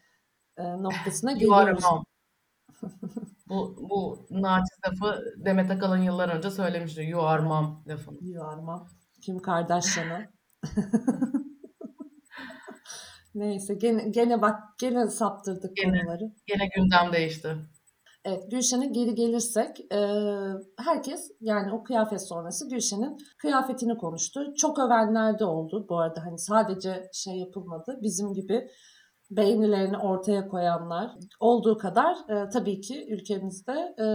e, 0.56 0.62
noktasına 0.62 1.32
you 1.32 1.54
are 1.54 1.62
a 1.62 1.64
geliyoruz. 1.64 1.84
mom. 1.84 2.04
Bu, 3.48 3.76
bu 3.90 4.26
naçiz 4.30 4.78
lafı 4.86 5.24
Demet 5.36 5.70
Akalın 5.70 6.02
yıllar 6.02 6.28
önce 6.28 6.50
söylemişti. 6.50 7.02
You 7.02 7.22
are 7.22 7.42
mom 7.42 7.84
lafını. 7.86 8.18
Yuvarma. 8.20 8.86
Kim 9.22 9.38
Kardashian'a. 9.38 10.26
Neyse 13.34 13.74
gene, 13.74 14.08
gene 14.08 14.42
bak 14.42 14.60
gene 14.78 15.08
saptırdık 15.08 15.76
Gene, 15.76 16.00
konuları. 16.00 16.32
gene 16.46 16.68
gündem 16.76 17.12
değişti. 17.12 17.56
Evet 18.24 18.50
Gülşen'e 18.50 18.86
geri 18.86 19.14
gelirsek 19.14 19.80
e, 19.92 19.98
herkes 20.78 21.30
yani 21.40 21.72
o 21.72 21.82
kıyafet 21.84 22.28
sonrası 22.28 22.68
Gülşen'in 22.68 23.16
kıyafetini 23.38 23.96
konuştu. 23.98 24.54
Çok 24.56 24.78
övenler 24.78 25.38
de 25.38 25.44
oldu 25.44 25.86
bu 25.88 25.98
arada 25.98 26.24
hani 26.24 26.38
sadece 26.38 27.08
şey 27.12 27.34
yapılmadı 27.38 27.98
bizim 28.02 28.32
gibi 28.34 28.68
beğenilerini 29.30 29.98
ortaya 29.98 30.48
koyanlar 30.48 31.10
olduğu 31.40 31.78
kadar 31.78 32.14
e, 32.28 32.48
tabii 32.48 32.80
ki 32.80 33.06
ülkemizde 33.10 33.94
e, 33.98 34.06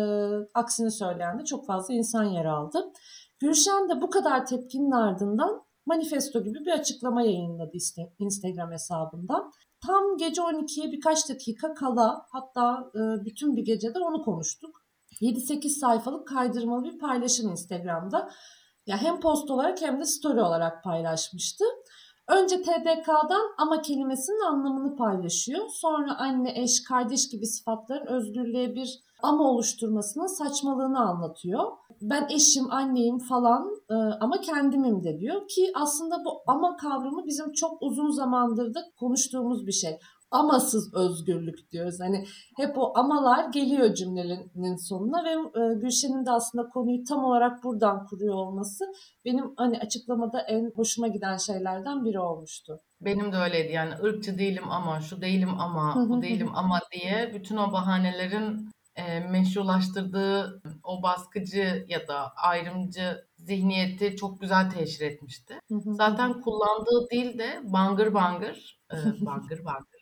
aksini 0.53 0.91
söyleyen 0.91 1.39
de 1.39 1.45
çok 1.45 1.67
fazla 1.67 1.93
insan 1.93 2.23
yer 2.23 2.45
aldı. 2.45 2.91
Gülşen 3.39 3.89
de 3.89 4.01
bu 4.01 4.09
kadar 4.09 4.45
tepkinin 4.45 4.91
ardından 4.91 5.63
manifesto 5.89 6.43
gibi 6.43 6.65
bir 6.65 6.71
açıklama 6.71 7.21
yayınladı 7.21 7.77
Instagram 8.19 8.71
hesabından. 8.71 9.51
Tam 9.85 10.17
gece 10.17 10.41
12'ye 10.41 10.91
birkaç 10.91 11.29
dakika 11.29 11.73
kala 11.73 12.25
hatta 12.31 12.91
e, 12.95 13.25
bütün 13.25 13.55
bir 13.55 13.65
gecede 13.65 13.99
onu 13.99 14.23
konuştuk. 14.23 14.83
7-8 15.21 15.69
sayfalık 15.69 16.27
kaydırmalı 16.27 16.83
bir 16.83 16.99
paylaşım 16.99 17.51
Instagram'da. 17.51 18.29
Ya 18.85 19.01
hem 19.01 19.19
post 19.19 19.51
olarak 19.51 19.81
hem 19.81 19.99
de 19.99 20.05
story 20.05 20.41
olarak 20.41 20.83
paylaşmıştı. 20.83 21.65
Önce 22.29 22.61
TDK'dan 22.61 23.51
ama 23.57 23.81
kelimesinin 23.81 24.45
anlamını 24.51 24.95
paylaşıyor. 24.95 25.67
Sonra 25.69 26.17
anne, 26.17 26.61
eş, 26.61 26.83
kardeş 26.83 27.29
gibi 27.29 27.45
sıfatların 27.45 28.07
özgürlüğe 28.07 28.75
bir 28.75 28.99
ama 29.23 29.43
oluşturmasının 29.43 30.27
saçmalığını 30.27 30.99
anlatıyor. 30.99 31.71
Ben 32.01 32.27
eşim, 32.31 32.71
anneyim 32.71 33.19
falan 33.19 33.69
e, 33.89 33.93
ama 33.93 34.41
kendimim 34.41 35.03
de 35.03 35.19
diyor 35.19 35.47
ki 35.47 35.71
aslında 35.75 36.25
bu 36.25 36.29
ama 36.47 36.77
kavramı 36.77 37.25
bizim 37.25 37.51
çok 37.51 37.81
uzun 37.81 38.11
zamandır 38.11 38.73
da 38.73 38.79
konuştuğumuz 38.99 39.67
bir 39.67 39.71
şey. 39.71 39.99
Amasız 40.31 40.93
özgürlük 40.93 41.71
diyoruz. 41.71 41.95
Hani 41.99 42.25
hep 42.57 42.77
o 42.77 42.97
amalar 42.97 43.49
geliyor 43.49 43.93
cümlenin 43.93 44.75
sonuna 44.75 45.23
ve 45.23 45.29
e, 45.29 45.73
Gülşen'in 45.73 46.25
de 46.25 46.31
aslında 46.31 46.69
konuyu 46.69 47.03
tam 47.03 47.23
olarak 47.23 47.63
buradan 47.63 48.05
kuruyor 48.05 48.35
olması 48.35 48.85
benim 49.25 49.53
hani 49.57 49.79
açıklamada 49.79 50.41
en 50.41 50.71
hoşuma 50.75 51.07
giden 51.07 51.37
şeylerden 51.37 52.05
biri 52.05 52.19
olmuştu. 52.19 52.79
Benim 53.01 53.31
de 53.31 53.37
öyleydi 53.37 53.73
yani 53.73 53.93
ırkçı 54.03 54.37
değilim 54.37 54.71
ama 54.71 55.01
şu 55.01 55.21
değilim 55.21 55.59
ama 55.59 56.09
bu 56.09 56.21
değilim 56.21 56.49
ama 56.55 56.79
diye 56.91 57.31
bütün 57.33 57.57
o 57.57 57.71
bahanelerin 57.71 58.69
e, 58.95 59.19
meşrulaştırdığı 59.19 60.61
o 60.83 61.03
baskıcı 61.03 61.85
ya 61.87 62.07
da 62.07 62.33
ayrımcı 62.35 63.25
zihniyeti 63.37 64.15
çok 64.15 64.41
güzel 64.41 64.69
teşhir 64.69 65.05
etmişti. 65.05 65.59
Zaten 65.85 66.41
kullandığı 66.41 67.09
dil 67.11 67.39
de 67.39 67.61
bangır 67.63 68.13
bangır, 68.13 68.79
e, 68.91 68.95
bangır 69.25 69.65
bangır. 69.65 69.98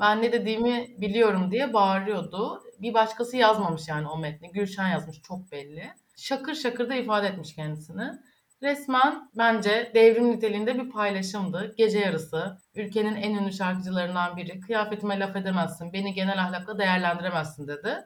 Ben 0.00 0.22
ne 0.22 0.32
dediğimi 0.32 0.86
biliyorum 1.00 1.50
diye 1.50 1.72
bağırıyordu. 1.72 2.62
Bir 2.78 2.94
başkası 2.94 3.36
yazmamış 3.36 3.88
yani 3.88 4.08
o 4.08 4.18
metni. 4.18 4.52
Gülşen 4.52 4.88
yazmış 4.88 5.22
çok 5.22 5.52
belli. 5.52 5.90
Şakır 6.16 6.54
şakır 6.54 6.88
da 6.88 6.94
ifade 6.94 7.26
etmiş 7.26 7.54
kendisini. 7.54 8.10
Resmen 8.62 9.30
bence 9.38 9.90
devrim 9.94 10.30
niteliğinde 10.30 10.78
bir 10.78 10.90
paylaşımdı. 10.90 11.74
Gece 11.76 11.98
yarısı 11.98 12.58
ülkenin 12.74 13.16
en 13.16 13.34
ünlü 13.34 13.52
şarkıcılarından 13.52 14.36
biri 14.36 14.60
kıyafetime 14.60 15.20
laf 15.20 15.36
edemezsin, 15.36 15.92
beni 15.92 16.14
genel 16.14 16.42
ahlakla 16.42 16.78
değerlendiremezsin 16.78 17.68
dedi. 17.68 17.98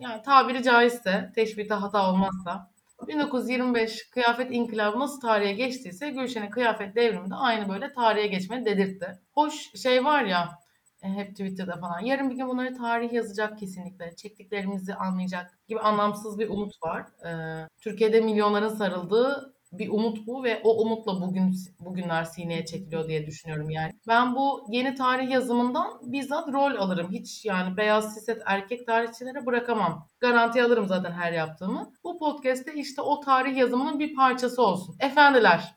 Yani 0.00 0.22
tabiri 0.22 0.62
caizse, 0.62 1.32
teşbihte 1.34 1.74
hata 1.74 2.10
olmazsa 2.10 2.70
1925 3.08 4.10
kıyafet 4.10 4.52
inkılabı 4.52 4.98
nasıl 4.98 5.20
tarihe 5.20 5.52
geçtiyse 5.52 6.10
Gülşen'in 6.10 6.50
kıyafet 6.50 6.96
devrimi 6.96 7.30
de 7.30 7.34
aynı 7.34 7.68
böyle 7.68 7.92
tarihe 7.92 8.26
geçmeni 8.26 8.64
dedirtti. 8.64 9.18
Hoş 9.32 9.72
şey 9.82 10.04
var 10.04 10.24
ya 10.24 10.58
hep 11.02 11.30
Twitter'da 11.30 11.76
falan 11.76 12.00
yarın 12.00 12.30
bir 12.30 12.34
gün 12.34 12.48
bunları 12.48 12.74
tarih 12.74 13.12
yazacak 13.12 13.58
kesinlikle. 13.58 14.16
Çektiklerimizi 14.16 14.94
anlayacak 14.94 15.58
gibi 15.68 15.80
anlamsız 15.80 16.38
bir 16.38 16.48
umut 16.48 16.82
var. 16.82 17.06
Ee, 17.24 17.68
Türkiye'de 17.80 18.20
milyonların 18.20 18.68
sarıldığı 18.68 19.54
bir 19.72 19.88
umut 19.88 20.26
bu 20.26 20.44
ve 20.44 20.60
o 20.64 20.82
umutla 20.82 21.20
bugün 21.20 21.54
bugünler 21.80 22.24
sineye 22.24 22.64
çekiliyor 22.64 23.08
diye 23.08 23.26
düşünüyorum 23.26 23.70
yani. 23.70 23.92
Ben 24.08 24.36
bu 24.36 24.66
yeni 24.70 24.94
tarih 24.94 25.30
yazımından 25.30 25.86
bizzat 26.02 26.48
rol 26.48 26.76
alırım. 26.76 27.12
Hiç 27.12 27.44
yani 27.44 27.76
beyaz 27.76 28.14
siset 28.14 28.42
erkek 28.46 28.86
tarihçilere 28.86 29.46
bırakamam. 29.46 30.08
Garanti 30.20 30.62
alırım 30.62 30.86
zaten 30.86 31.12
her 31.12 31.32
yaptığımı. 31.32 31.92
Bu 32.04 32.18
podcast'te 32.18 32.74
işte 32.74 33.02
o 33.02 33.20
tarih 33.20 33.56
yazımının 33.56 33.98
bir 33.98 34.14
parçası 34.14 34.62
olsun. 34.62 34.96
Efendiler, 35.00 35.74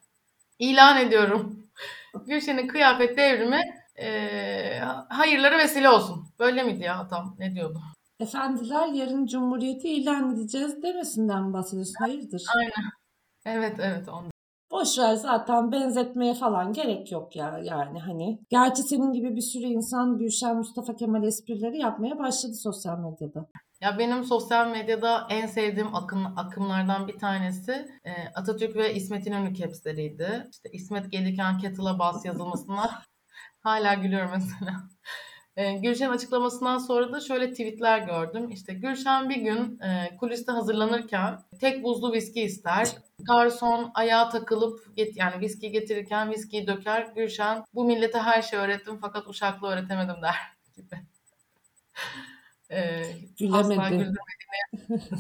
ilan 0.60 0.98
ediyorum. 0.98 1.68
Gülşen'in 2.28 2.68
kıyafet 2.68 3.18
devrimi 3.18 3.81
eee 4.02 4.82
hayırlara 5.10 5.58
vesile 5.58 5.90
olsun. 5.90 6.28
Böyle 6.40 6.64
miydi 6.64 6.84
ya 6.84 7.08
tam? 7.08 7.36
Ne 7.40 7.56
diyordu? 7.56 7.80
Efendiler 8.20 8.88
yarın 8.88 9.26
Cumhuriyeti 9.26 9.90
ilan 9.90 10.36
edeceğiz 10.36 10.84
demesinden 10.84 11.54
bahsediyorsun? 11.54 11.94
Hayırdır? 12.00 12.44
Aynen. 12.56 12.92
Evet 13.46 13.76
evet 13.80 14.10
ondan. 14.10 14.32
Boş 14.72 15.00
ver 15.00 15.16
zaten 15.16 15.72
benzetmeye 15.72 16.34
falan 16.34 16.74
gerek 16.74 17.12
yok 17.12 17.36
ya 17.36 17.60
yani 17.64 18.00
hani. 18.00 18.40
Gerçi 18.50 18.84
senin 18.84 19.14
gibi 19.14 19.36
bir 19.36 19.42
sürü 19.42 19.66
insan 19.66 20.18
Gülşen 20.18 20.58
Mustafa 20.58 20.96
Kemal 20.96 21.24
esprileri 21.24 21.78
yapmaya 21.78 22.20
başladı 22.20 22.54
sosyal 22.54 23.00
medyada. 23.00 23.46
Ya 23.82 24.00
benim 24.00 24.24
sosyal 24.24 24.68
medyada 24.72 25.28
en 25.30 25.48
sevdiğim 25.48 25.96
akım, 25.96 26.26
akımlardan 26.38 27.08
bir 27.08 27.20
tanesi 27.20 27.72
e, 28.06 28.12
Atatürk 28.36 28.76
ve 28.76 28.94
İsmet 28.94 29.28
İnönü 29.28 29.56
caps'leriydi. 29.56 30.48
İşte 30.52 30.70
İsmet 30.74 31.12
gelirken 31.12 31.58
kettle'a 31.58 32.00
bas 32.00 32.26
yazılmasına 32.26 32.90
hala 33.64 33.94
gülüyorum 33.94 34.32
mesela. 34.34 34.72
E, 35.56 35.74
Gülşen 35.74 36.10
açıklamasından 36.10 36.78
sonra 36.78 37.12
da 37.14 37.20
şöyle 37.20 37.52
tweetler 37.52 38.00
gördüm. 38.00 38.50
İşte 38.50 38.74
Gülşen 38.74 39.30
bir 39.30 39.36
gün 39.36 39.80
e, 39.80 40.18
kuliste 40.18 40.52
hazırlanırken 40.52 41.40
tek 41.60 41.84
buzlu 41.84 42.14
viski 42.14 42.42
ister. 42.42 42.88
Garson 43.20 43.92
ayağa 43.94 44.30
takılıp 44.30 44.96
get, 44.96 45.18
yani 45.18 45.40
viski 45.42 45.72
getirirken 45.72 46.32
viskiyi 46.32 46.68
döker. 46.68 47.12
Gülşen 47.16 47.64
bu 47.74 47.86
millete 47.86 48.20
her 48.20 48.42
şey 48.42 48.60
öğrettim 48.60 48.98
fakat 49.02 49.28
uşaklı 49.28 49.68
öğretemedim 49.68 50.16
der 50.22 50.36
gibi. 50.76 50.96
E, 52.72 53.04
asla 53.54 53.90
güldürmediğini, 53.90 54.18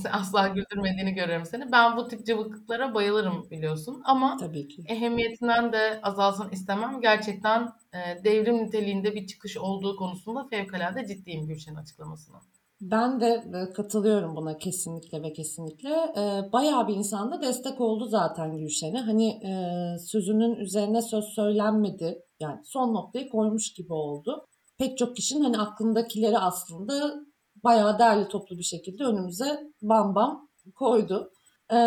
asla 0.12 0.48
güldürmediğini 0.48 1.14
görüyorum 1.14 1.46
seni. 1.46 1.72
Ben 1.72 1.98
bu 1.98 2.08
tip 2.08 2.26
cıvıklıklara 2.26 2.94
bayılırım 2.94 3.48
biliyorsun. 3.52 4.02
Ama 4.06 4.38
Tabii 4.38 4.68
ki. 4.68 4.84
ehemmiyetinden 4.88 5.74
de 5.74 6.00
azalsın 6.04 6.50
istemem. 6.52 7.02
Gerçekten 7.02 7.70
e, 7.94 8.24
devrim 8.24 8.58
niteliğinde 8.58 9.16
bir 9.16 9.28
çıkış 9.28 9.58
olduğu 9.58 9.96
konusunda 9.96 10.48
fevkalade 10.48 11.08
ciddiyim 11.08 11.48
Gülşen'in 11.48 11.76
açıklamasına. 11.76 12.42
Ben 12.82 13.22
de 13.22 13.44
e, 13.54 13.74
katılıyorum 13.74 14.36
buna 14.36 14.58
kesinlikle 14.58 15.24
ve 15.24 15.34
kesinlikle. 15.34 15.90
E, 15.90 16.52
bayağı 16.54 16.88
bir 16.88 16.94
insan 16.94 17.32
da 17.32 17.42
destek 17.42 17.82
oldu 17.82 18.06
zaten 18.06 18.58
Gülşen'e. 18.58 19.00
Hani 19.00 19.30
e, 19.30 19.54
sözünün 20.00 20.56
üzerine 20.56 21.02
söz 21.02 21.26
söylenmedi. 21.26 22.22
Yani 22.40 22.60
son 22.66 22.94
noktayı 22.94 23.30
koymuş 23.30 23.74
gibi 23.74 23.94
oldu. 23.94 24.48
Pek 24.78 24.98
çok 24.98 25.16
kişinin 25.16 25.44
hani 25.44 25.60
aklındakileri 25.60 26.38
aslında 26.38 27.14
bayağı 27.64 28.00
derli 28.00 28.28
toplu 28.28 28.58
bir 28.58 28.64
şekilde 28.64 29.04
önümüze 29.04 29.60
bam 29.82 30.16
bam 30.16 30.50
koydu. 30.76 31.32
E, 31.72 31.78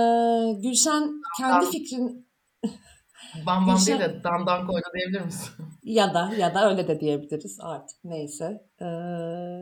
Gülşen 0.62 1.12
kendi 1.38 1.66
fikrin 1.66 2.28
bam 3.47 3.66
bam 3.66 3.76
değil 3.76 3.99
Gülşen 3.99 4.00
de 4.00 4.25
dandan 4.25 4.66
koydu 4.66 4.87
diyebilir 4.95 5.21
misin? 5.21 5.49
ya 5.85 6.14
da 6.14 6.31
ya 6.38 6.54
da 6.54 6.71
öyle 6.71 6.88
de 6.88 7.00
diyebiliriz 7.00 7.59
artık 7.61 7.97
neyse. 8.04 8.45
Ee, 8.81 8.87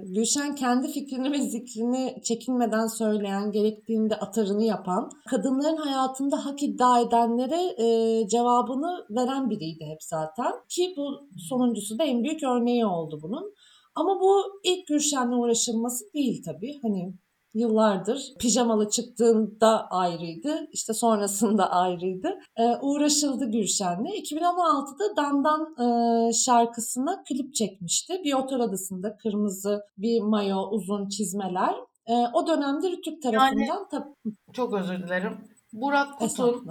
Gülşen 0.05 0.55
kendi 0.55 0.93
fikrini 0.93 1.33
ve 1.33 1.39
zikrini 1.39 2.23
çekinmeden 2.25 2.87
söyleyen, 2.87 3.51
gerektiğinde 3.51 4.17
atarını 4.17 4.65
yapan, 4.65 5.11
kadınların 5.31 5.77
hayatında 5.77 6.47
hak 6.47 6.63
iddia 6.63 7.01
edenlere 7.01 7.85
e, 7.85 8.29
cevabını 8.29 9.07
veren 9.11 9.51
biriydi 9.51 9.85
hep 9.85 10.03
zaten. 10.03 10.53
Ki 10.69 10.95
bu 10.97 11.29
sonuncusu 11.49 11.99
da 11.99 12.05
en 12.05 12.25
büyük 12.25 12.43
örneği 12.43 12.87
oldu 12.87 13.19
bunun. 13.23 13.55
Ama 13.95 14.21
bu 14.21 14.61
ilk 14.65 14.87
Gülşen'le 14.87 15.33
uğraşılması 15.33 16.05
değil 16.15 16.43
tabii. 16.45 16.79
Hani 16.83 17.15
Yıllardır 17.55 18.35
pijamalı 18.39 18.91
çıktığında 18.91 19.87
ayrıydı. 19.91 20.69
işte 20.73 20.95
sonrasında 20.95 21.71
ayrıydı. 21.71 22.39
Ee, 22.57 22.77
uğraşıldı 22.83 23.51
Gülşen'le. 23.51 24.07
2016'da 24.07 25.17
Dandan 25.17 25.75
e, 25.79 26.33
şarkısına 26.33 27.23
klip 27.29 27.55
çekmişti. 27.55 28.21
Bir 28.25 28.35
otel 28.35 28.61
adasında 28.61 29.17
kırmızı 29.17 29.83
bir 29.99 30.21
mayo, 30.21 30.69
uzun 30.71 31.09
çizmeler. 31.09 31.75
Ee, 32.07 32.13
o 32.33 32.47
dönemde 32.47 32.91
Rütük 32.91 33.23
tarafından 33.23 33.89
tabii 33.91 34.35
Çok 34.53 34.75
özür 34.75 34.99
dilerim. 34.99 35.33
Burak 35.73 36.19
Kutun. 36.19 36.67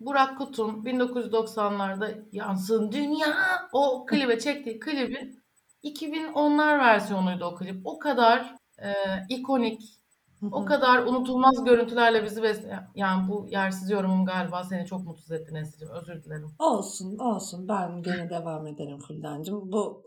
Burak 0.00 0.38
Kutun 0.38 0.84
1990'larda 0.84 2.24
Yansın 2.32 2.92
Dünya 2.92 3.28
o 3.72 4.06
klibe 4.06 4.38
çektiği 4.38 4.80
klibin 4.80 5.41
2010'lar 5.84 6.78
versiyonuydu 6.78 7.44
o 7.44 7.54
klip. 7.54 7.86
O 7.86 7.98
kadar 7.98 8.54
e, 8.78 8.90
ikonik, 9.28 9.80
o 10.52 10.64
kadar 10.64 11.06
unutulmaz 11.06 11.64
görüntülerle 11.64 12.24
bizi 12.24 12.42
besleyen. 12.42 12.88
Yani 12.94 13.28
bu 13.28 13.46
yersiz 13.50 13.90
yorumum 13.90 14.24
galiba 14.24 14.64
seni 14.64 14.86
çok 14.86 15.04
mutsuz 15.04 15.30
etti 15.30 15.54
Nesli'cim. 15.54 15.88
Özür 15.88 16.24
dilerim. 16.24 16.54
Olsun, 16.58 17.18
olsun. 17.18 17.68
Ben 17.68 18.02
gene 18.02 18.30
devam 18.30 18.66
ederim 18.66 18.98
Fulden'cim. 18.98 19.54
Bu 19.54 20.02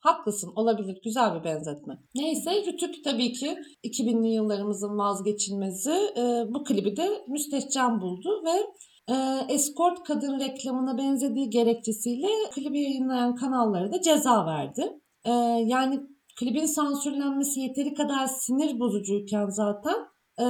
haklısın. 0.00 0.52
Olabilir. 0.56 1.00
Güzel 1.04 1.34
bir 1.34 1.44
benzetme. 1.44 1.98
Neyse 2.14 2.50
Rütük 2.66 3.04
tabii 3.04 3.32
ki 3.32 3.58
2000'li 3.84 4.28
yıllarımızın 4.28 4.98
vazgeçilmezi. 4.98 5.94
Ee, 6.16 6.44
bu 6.48 6.64
klibi 6.64 6.96
de 6.96 7.24
müstehcen 7.28 8.00
buldu 8.00 8.42
ve 8.46 8.66
e, 9.08 9.14
escort 9.48 10.04
kadın 10.04 10.40
reklamına 10.40 10.98
benzediği 10.98 11.50
gerekçesiyle 11.50 12.28
klibi 12.54 12.80
yayınlayan 12.80 13.34
kanallara 13.34 13.92
da 13.92 14.02
ceza 14.02 14.46
verdi. 14.46 15.00
Ee, 15.26 15.30
yani 15.66 16.00
klibin 16.40 16.66
sansürlenmesi 16.66 17.60
yeteri 17.60 17.94
kadar 17.94 18.26
sinir 18.26 18.80
bozucuyken 18.80 19.46
zaten 19.46 19.94
ee, 20.38 20.44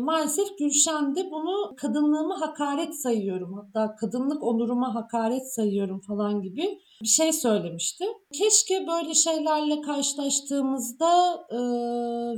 maalesef 0.00 0.58
Gülşen 0.58 1.14
de 1.14 1.30
bunu 1.30 1.74
kadınlığıma 1.76 2.40
hakaret 2.40 2.94
sayıyorum. 2.94 3.54
Hatta 3.54 3.96
kadınlık 3.96 4.42
onuruma 4.42 4.94
hakaret 4.94 5.54
sayıyorum 5.54 6.00
falan 6.00 6.42
gibi 6.42 6.78
bir 7.02 7.08
şey 7.08 7.32
söylemişti. 7.32 8.04
Keşke 8.32 8.86
böyle 8.86 9.14
şeylerle 9.14 9.80
karşılaştığımızda 9.80 11.34
e, 11.50 11.58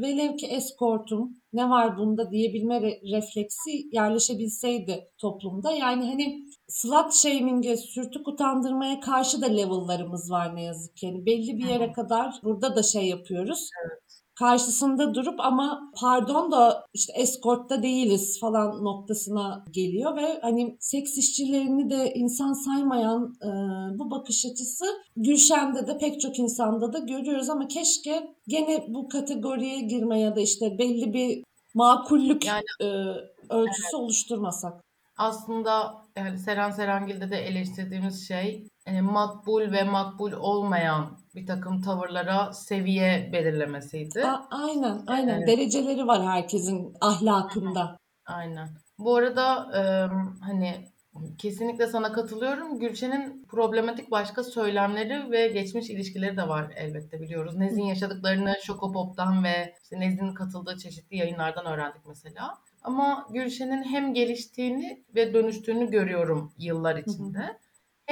velev 0.03 0.37
ki 0.37 0.47
eskortum 0.47 1.37
ne 1.53 1.71
var 1.71 1.99
bunda 1.99 2.31
diyebilme 2.31 2.77
re- 2.77 3.17
refleksi 3.17 3.71
yerleşebilseydi 3.93 5.11
toplumda. 5.19 5.73
Yani 5.73 6.05
hani 6.05 6.45
slut 6.69 7.15
shaming'e, 7.15 7.77
sürtük 7.77 8.29
utandırmaya 8.29 9.01
karşı 9.01 9.43
da 9.43 9.47
level'larımız 9.47 10.31
var 10.31 10.57
ne 10.57 10.63
yazık 10.63 10.97
ki. 10.97 11.07
Yani 11.07 11.27
belli 11.27 11.59
bir 11.59 11.69
yere 11.69 11.93
kadar 11.93 12.35
burada 12.45 12.77
da 12.77 12.83
şey 12.83 13.07
yapıyoruz 13.07 13.69
karşısında 14.43 15.15
durup 15.15 15.41
ama 15.41 15.91
pardon 16.01 16.53
da 16.53 16.87
işte 16.95 17.13
eskortta 17.17 17.83
değiliz 17.83 18.41
falan 18.41 18.85
noktasına 18.85 19.65
geliyor 19.71 20.17
ve 20.17 20.39
hani 20.43 20.77
seks 20.81 21.19
işçilerini 21.19 21.91
de 21.91 22.13
insan 22.15 22.53
saymayan 22.53 23.35
e, 23.43 23.49
bu 23.99 24.11
bakış 24.11 24.47
açısı 24.47 24.85
Gülşen'de 25.17 25.87
de 25.87 25.99
pek 25.99 26.21
çok 26.21 26.39
insanda 26.39 26.93
da 26.93 26.99
görüyoruz 26.99 27.51
ama 27.51 27.69
keşke 27.69 28.35
gene 28.49 28.85
bu 28.89 29.09
kategoriye 29.09 29.81
girme 29.81 30.21
ya 30.21 30.37
da 30.37 30.41
işte 30.41 30.79
belli 30.79 31.13
bir 31.13 31.45
makullük 31.75 32.47
Yani 32.47 32.65
e, 32.81 32.87
ölçüsü 33.51 33.97
oluşturmasak. 33.97 34.85
aslında 35.17 35.95
yani 36.17 36.39
Seren 36.39 36.71
Serengil'de 36.71 37.31
de 37.31 37.37
eleştirdiğimiz 37.37 38.29
şey 38.29 38.67
e, 38.87 39.01
makbul 39.01 39.63
ve 39.73 39.85
makbul 39.85 40.33
olmayan 40.33 41.22
bir 41.35 41.47
takım 41.47 41.83
tavırlara 41.83 42.53
seviye 42.53 43.31
belirlemesiydi. 43.33 44.25
A- 44.27 44.47
aynen 44.51 45.03
aynen 45.07 45.39
Evet. 45.39 45.49
dereceleri 45.49 46.07
var 46.07 46.23
herkesin 46.27 46.95
ahlakında. 47.01 47.97
Aynen. 48.27 48.69
Bu 48.99 49.17
arada 49.17 49.71
e, 49.79 49.83
hani 50.45 50.75
kesinlikle 51.39 51.87
sana 51.87 52.13
katılıyorum. 52.13 52.79
Gülşen'in 52.79 53.45
problematik 53.49 54.11
başka 54.11 54.45
söylemleri 54.45 55.31
ve 55.31 55.49
geçmiş 55.49 55.91
ilişkileri 55.91 56.37
de 56.37 56.49
var 56.49 56.73
elbette 56.77 57.21
biliyoruz. 57.21 57.57
Nez'in 57.57 57.83
yaşadıklarını 57.85 58.55
Şokopop'tan 58.63 59.45
ve 59.45 59.75
işte 59.83 60.01
Nez'in 60.01 60.35
katıldığı 60.35 60.79
çeşitli 60.79 61.17
yayınlardan 61.17 61.67
öğrendik 61.67 62.07
mesela. 62.07 62.55
Ama 62.85 63.27
Gülşen'in 63.31 63.83
hem 63.83 64.15
geliştiğini 64.15 65.05
ve 65.15 65.35
dönüştüğünü 65.35 65.91
görüyorum 65.91 66.53
yıllar 66.59 66.97
içinde. 66.97 67.59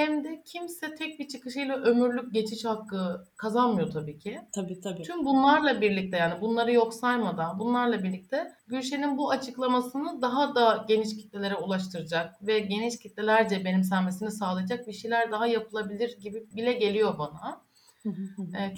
Hem 0.01 0.25
de 0.25 0.43
kimse 0.47 0.95
tek 0.95 1.19
bir 1.19 1.29
çıkışıyla 1.29 1.77
ömürlük 1.77 2.35
geçiş 2.35 2.65
hakkı 2.65 3.25
kazanmıyor 3.37 3.91
tabii 3.91 4.19
ki. 4.19 4.41
Tabii 4.55 4.81
tabii. 4.81 5.03
Tüm 5.03 5.25
bunlarla 5.25 5.81
birlikte 5.81 6.17
yani 6.17 6.41
bunları 6.41 6.73
yok 6.73 6.95
saymadan 6.95 7.59
bunlarla 7.59 8.03
birlikte 8.03 8.53
Gülşen'in 8.67 9.19
bu 9.19 9.31
açıklamasını 9.31 10.23
daha 10.23 10.55
da 10.55 10.85
geniş 10.89 11.17
kitlelere 11.17 11.57
ulaştıracak 11.57 12.47
ve 12.47 12.59
geniş 12.59 12.99
kitlelerce 12.99 13.65
benimsenmesini 13.65 14.31
sağlayacak 14.31 14.87
bir 14.87 14.93
şeyler 14.93 15.33
daha 15.33 15.47
yapılabilir 15.47 16.19
gibi 16.21 16.47
bile 16.57 16.73
geliyor 16.73 17.19
bana. 17.19 17.63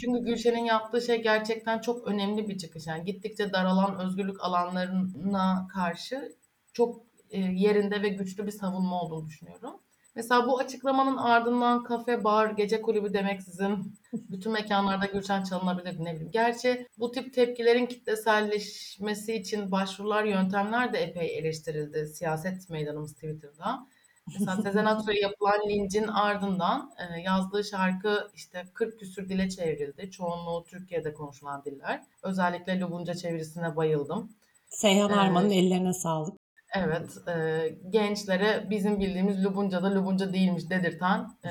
Çünkü 0.00 0.24
Gülşen'in 0.24 0.64
yaptığı 0.64 1.02
şey 1.02 1.22
gerçekten 1.22 1.80
çok 1.80 2.08
önemli 2.08 2.48
bir 2.48 2.58
çıkış. 2.58 2.86
Yani 2.86 3.04
gittikçe 3.04 3.52
daralan 3.52 3.98
özgürlük 3.98 4.44
alanlarına 4.44 5.68
karşı 5.74 6.32
çok 6.72 7.02
yerinde 7.32 8.02
ve 8.02 8.08
güçlü 8.08 8.46
bir 8.46 8.52
savunma 8.52 9.02
olduğunu 9.02 9.26
düşünüyorum. 9.26 9.80
Mesela 10.14 10.46
bu 10.46 10.58
açıklamanın 10.58 11.16
ardından 11.16 11.82
kafe, 11.84 12.24
bar, 12.24 12.50
gece 12.50 12.82
kulübü 12.82 13.12
demeksizin 13.12 13.94
bütün 14.12 14.52
mekanlarda 14.52 15.06
Gülşen 15.06 15.42
çalınabilir 15.42 16.04
ne 16.04 16.12
bileyim. 16.14 16.30
Gerçi 16.32 16.86
bu 16.98 17.12
tip 17.12 17.34
tepkilerin 17.34 17.86
kitleselleşmesi 17.86 19.34
için 19.34 19.70
başvurular, 19.72 20.24
yöntemler 20.24 20.92
de 20.92 20.98
epey 20.98 21.38
eleştirildi 21.38 22.06
siyaset 22.06 22.70
meydanımız 22.70 23.14
Twitter'da. 23.14 23.86
Mesela 24.26 24.62
Sezen 24.62 24.84
Aksu'ya 24.84 25.20
yapılan 25.20 25.68
lincin 25.68 26.08
ardından 26.08 26.90
e, 26.98 27.20
yazdığı 27.20 27.64
şarkı 27.64 28.30
işte 28.34 28.64
40 28.74 28.98
küsür 28.98 29.28
dile 29.28 29.48
çevrildi. 29.48 30.10
Çoğunluğu 30.10 30.64
Türkiye'de 30.64 31.14
konuşulan 31.14 31.64
diller. 31.64 32.02
Özellikle 32.22 32.80
Lubunca 32.80 33.14
çevirisine 33.14 33.76
bayıldım. 33.76 34.30
Seyhan 34.68 35.10
Ee, 35.10 35.14
Arman'ın 35.14 35.50
ellerine 35.50 35.92
sağlık. 35.92 36.41
Evet, 36.74 37.28
e, 37.28 37.68
gençlere 37.90 38.66
bizim 38.70 39.00
bildiğimiz 39.00 39.44
Lubunca 39.44 39.82
da 39.82 39.94
Lubunca 39.94 40.32
değilmiş 40.32 40.70
dedirten 40.70 41.26
e, 41.44 41.50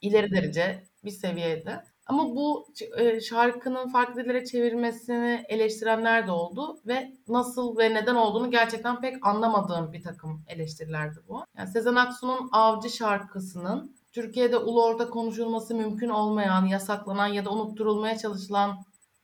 ileri 0.00 0.30
derece 0.30 0.82
bir 1.04 1.10
seviyede. 1.10 1.82
Ama 2.06 2.24
bu 2.24 2.66
e, 2.96 3.20
şarkının 3.20 3.88
farklı 3.88 4.24
dillere 4.24 4.44
çevirmesini 4.44 5.44
eleştirenler 5.48 6.26
de 6.26 6.30
oldu 6.30 6.80
ve 6.86 7.12
nasıl 7.28 7.78
ve 7.78 7.94
neden 7.94 8.14
olduğunu 8.14 8.50
gerçekten 8.50 9.00
pek 9.00 9.26
anlamadığım 9.26 9.92
bir 9.92 10.02
takım 10.02 10.44
eleştirilerdi 10.48 11.18
bu. 11.28 11.44
Yani 11.58 11.68
Sezen 11.70 11.94
Aksu'nun 11.94 12.48
Avcı 12.52 12.90
şarkısının 12.90 13.96
Türkiye'de 14.12 14.58
ulu 14.58 14.84
orta 14.84 15.10
konuşulması 15.10 15.74
mümkün 15.74 16.08
olmayan, 16.08 16.66
yasaklanan 16.66 17.26
ya 17.26 17.44
da 17.44 17.50
unutturulmaya 17.50 18.18
çalışılan 18.18 18.78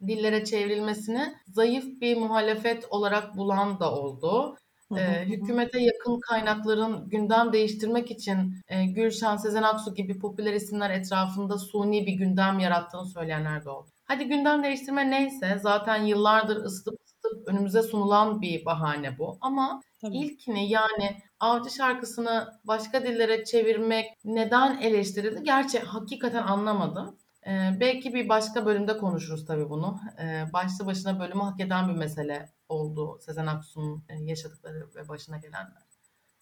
dillere 0.06 0.44
çevrilmesini 0.44 1.34
zayıf 1.46 1.84
bir 2.00 2.16
muhalefet 2.16 2.84
olarak 2.90 3.36
bulan 3.36 3.80
da 3.80 3.94
oldu. 3.94 4.56
Hı. 4.96 5.24
hükümete 5.24 5.80
yakın 5.80 6.20
kaynakların 6.20 7.08
gündem 7.08 7.52
değiştirmek 7.52 8.10
için 8.10 8.54
e, 8.68 8.84
Gülşen, 8.84 9.36
Sezen 9.36 9.62
Aksu 9.62 9.94
gibi 9.94 10.18
popüler 10.18 10.54
isimler 10.54 10.90
etrafında 10.90 11.58
suni 11.58 12.06
bir 12.06 12.12
gündem 12.12 12.58
yarattığını 12.58 13.06
söyleyenler 13.06 13.64
de 13.64 13.70
oldu. 13.70 13.88
Hadi 14.04 14.24
gündem 14.24 14.62
değiştirme 14.62 15.10
neyse 15.10 15.58
zaten 15.62 16.04
yıllardır 16.04 16.56
ısıtıp 16.56 16.94
ısıtıp 17.04 17.48
önümüze 17.48 17.82
sunulan 17.82 18.40
bir 18.42 18.64
bahane 18.64 19.18
bu. 19.18 19.38
Ama 19.40 19.80
Tabii. 20.00 20.16
ilkini 20.18 20.70
yani 20.70 21.16
Avcı 21.40 21.70
şarkısını 21.70 22.48
başka 22.64 23.02
dillere 23.02 23.44
çevirmek 23.44 24.06
neden 24.24 24.80
eleştirildi? 24.80 25.42
Gerçi 25.42 25.78
hakikaten 25.78 26.42
anlamadım. 26.42 27.18
Ee, 27.46 27.76
belki 27.80 28.14
bir 28.14 28.28
başka 28.28 28.66
bölümde 28.66 28.96
konuşuruz 28.98 29.46
tabii 29.46 29.70
bunu. 29.70 30.00
Ee, 30.20 30.44
başlı 30.52 30.86
başına 30.86 31.20
bölümü 31.20 31.42
hak 31.42 31.60
eden 31.60 31.88
bir 31.88 31.94
mesele 31.94 32.48
oldu 32.68 33.18
Sezen 33.20 33.46
Aksu'nun 33.46 34.04
yaşadıkları 34.20 34.88
ve 34.94 35.08
başına 35.08 35.36
gelenler. 35.36 35.82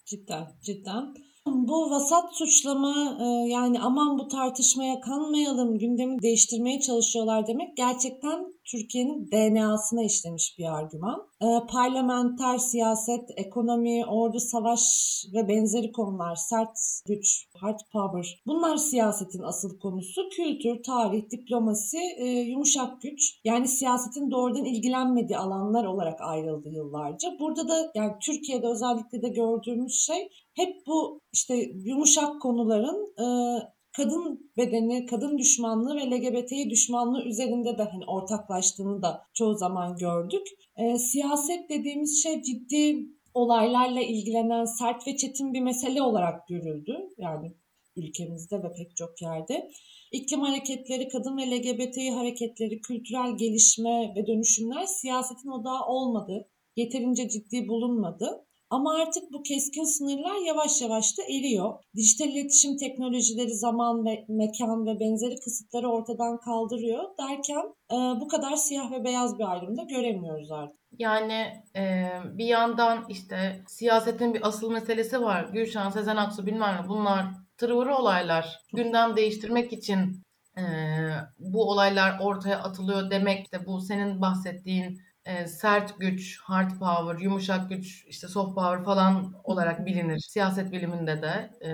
Cidden, 0.05 0.49
cidden. 0.63 1.15
Bu 1.47 1.91
vasat 1.91 2.37
suçlama 2.37 3.19
e, 3.21 3.25
yani 3.49 3.81
aman 3.81 4.19
bu 4.19 4.29
tartışmaya 4.29 5.01
kanmayalım, 5.01 5.79
gündemi 5.79 6.23
değiştirmeye 6.23 6.81
çalışıyorlar 6.81 7.47
demek 7.47 7.77
gerçekten 7.77 8.53
Türkiye'nin 8.71 9.31
DNA'sına 9.33 10.03
işlemiş 10.03 10.59
bir 10.59 10.65
argüman. 10.65 11.29
E, 11.43 11.47
parlamenter 11.69 12.59
siyaset, 12.59 13.31
ekonomi, 13.37 14.07
ordu, 14.07 14.41
savaş 14.41 14.81
ve 15.35 15.49
benzeri 15.49 15.93
konular, 15.93 16.37
sert 16.37 16.79
güç, 17.09 17.49
hard 17.61 17.81
power. 17.93 18.43
Bunlar 18.47 18.77
siyasetin 18.77 19.43
asıl 19.43 19.79
konusu. 19.79 20.29
Kültür, 20.29 20.83
tarih, 20.83 21.31
diplomasi, 21.31 21.99
e, 22.19 22.27
yumuşak 22.27 23.03
güç. 23.03 23.41
Yani 23.45 23.69
siyasetin 23.69 24.31
doğrudan 24.31 24.65
ilgilenmediği 24.65 25.39
alanlar 25.39 25.85
olarak 25.85 26.21
ayrıldı 26.21 26.69
yıllarca. 26.69 27.29
Burada 27.41 27.69
da 27.69 27.91
yani 27.95 28.13
Türkiye'de 28.23 28.67
özellikle 28.67 29.23
de 29.23 29.29
gördüğümüz 29.29 30.01
şey 30.07 30.29
hep 30.61 30.87
bu 30.87 31.21
işte 31.33 31.57
yumuşak 31.85 32.43
konuların 32.43 33.15
e, 33.19 33.27
kadın 33.97 34.53
bedeni, 34.57 35.07
kadın 35.07 35.39
düşmanlığı 35.39 35.97
ve 35.97 36.11
LGBTİ 36.11 36.71
düşmanlığı 36.71 37.25
üzerinde 37.25 37.79
de 37.79 37.83
hani 37.83 38.05
ortaklaştığını 38.07 39.03
da 39.03 39.23
çoğu 39.35 39.55
zaman 39.55 39.97
gördük. 39.97 40.47
E, 40.77 40.99
siyaset 40.99 41.71
dediğimiz 41.71 42.23
şey 42.23 42.43
ciddi 42.43 43.07
olaylarla 43.35 44.01
ilgilenen 44.01 44.65
sert 44.65 45.07
ve 45.07 45.17
çetin 45.17 45.55
bir 45.55 45.61
mesele 45.61 46.03
olarak 46.03 46.49
görüldü. 46.49 47.09
Yani 47.19 47.55
ülkemizde 47.97 48.63
ve 48.63 48.73
pek 48.73 48.97
çok 48.97 49.23
yerde. 49.23 49.71
İklim 50.13 50.41
hareketleri, 50.41 51.09
kadın 51.09 51.37
ve 51.37 51.51
LGBTİ 51.51 52.11
hareketleri, 52.11 52.81
kültürel 52.81 53.37
gelişme 53.37 54.13
ve 54.17 54.27
dönüşümler 54.27 54.87
siyasetin 54.87 55.49
odağı 55.49 55.87
olmadı. 55.87 56.49
Yeterince 56.77 57.29
ciddi 57.29 57.69
bulunmadı. 57.69 58.47
Ama 58.71 58.95
artık 58.95 59.33
bu 59.33 59.43
keskin 59.43 59.85
sınırlar 59.85 60.47
yavaş 60.47 60.83
yavaş 60.83 61.19
da 61.19 61.23
eriyor. 61.23 61.75
Dijital 61.97 62.29
iletişim 62.29 62.77
teknolojileri 62.77 63.55
zaman 63.55 64.05
ve 64.05 64.25
mekan 64.29 64.87
ve 64.87 65.01
benzeri 65.01 65.41
kısıtları 65.41 65.89
ortadan 65.89 66.39
kaldırıyor 66.41 67.05
derken 67.19 67.75
e, 67.93 67.97
bu 68.21 68.29
kadar 68.29 68.57
siyah 68.57 68.93
ve 68.93 69.05
beyaz 69.05 69.39
bir 69.39 69.53
ayrımda 69.53 69.83
göremiyoruz 69.83 70.51
artık. 70.51 70.81
Yani 70.99 71.63
e, 71.77 72.11
bir 72.25 72.45
yandan 72.45 73.05
işte 73.09 73.63
siyasetin 73.69 74.35
bir 74.35 74.49
asıl 74.49 74.71
meselesi 74.71 75.23
var. 75.23 75.49
Gülşen, 75.53 75.91
Sezen 75.91 76.17
Aksu 76.17 76.47
bilmem 76.47 76.83
ne 76.83 76.89
bunlar 76.89 77.27
tırvırı 77.57 77.97
olaylar. 77.97 78.59
Gündem 78.73 79.17
değiştirmek 79.17 79.73
için 79.73 80.23
e, 80.59 80.63
bu 81.39 81.71
olaylar 81.71 82.19
ortaya 82.21 82.59
atılıyor 82.59 83.11
demek 83.11 83.45
işte 83.45 83.67
bu 83.67 83.81
senin 83.81 84.21
bahsettiğin 84.21 85.01
e, 85.25 85.47
sert 85.47 85.99
güç, 85.99 86.41
hard 86.41 86.71
power, 86.79 87.25
yumuşak 87.25 87.69
güç, 87.69 88.05
işte 88.09 88.29
soft 88.29 88.55
power 88.55 88.85
falan 88.85 89.35
olarak 89.45 89.87
bilinir 89.87 90.19
siyaset 90.19 90.73
biliminde 90.73 91.23
de. 91.23 91.51
E, 91.67 91.71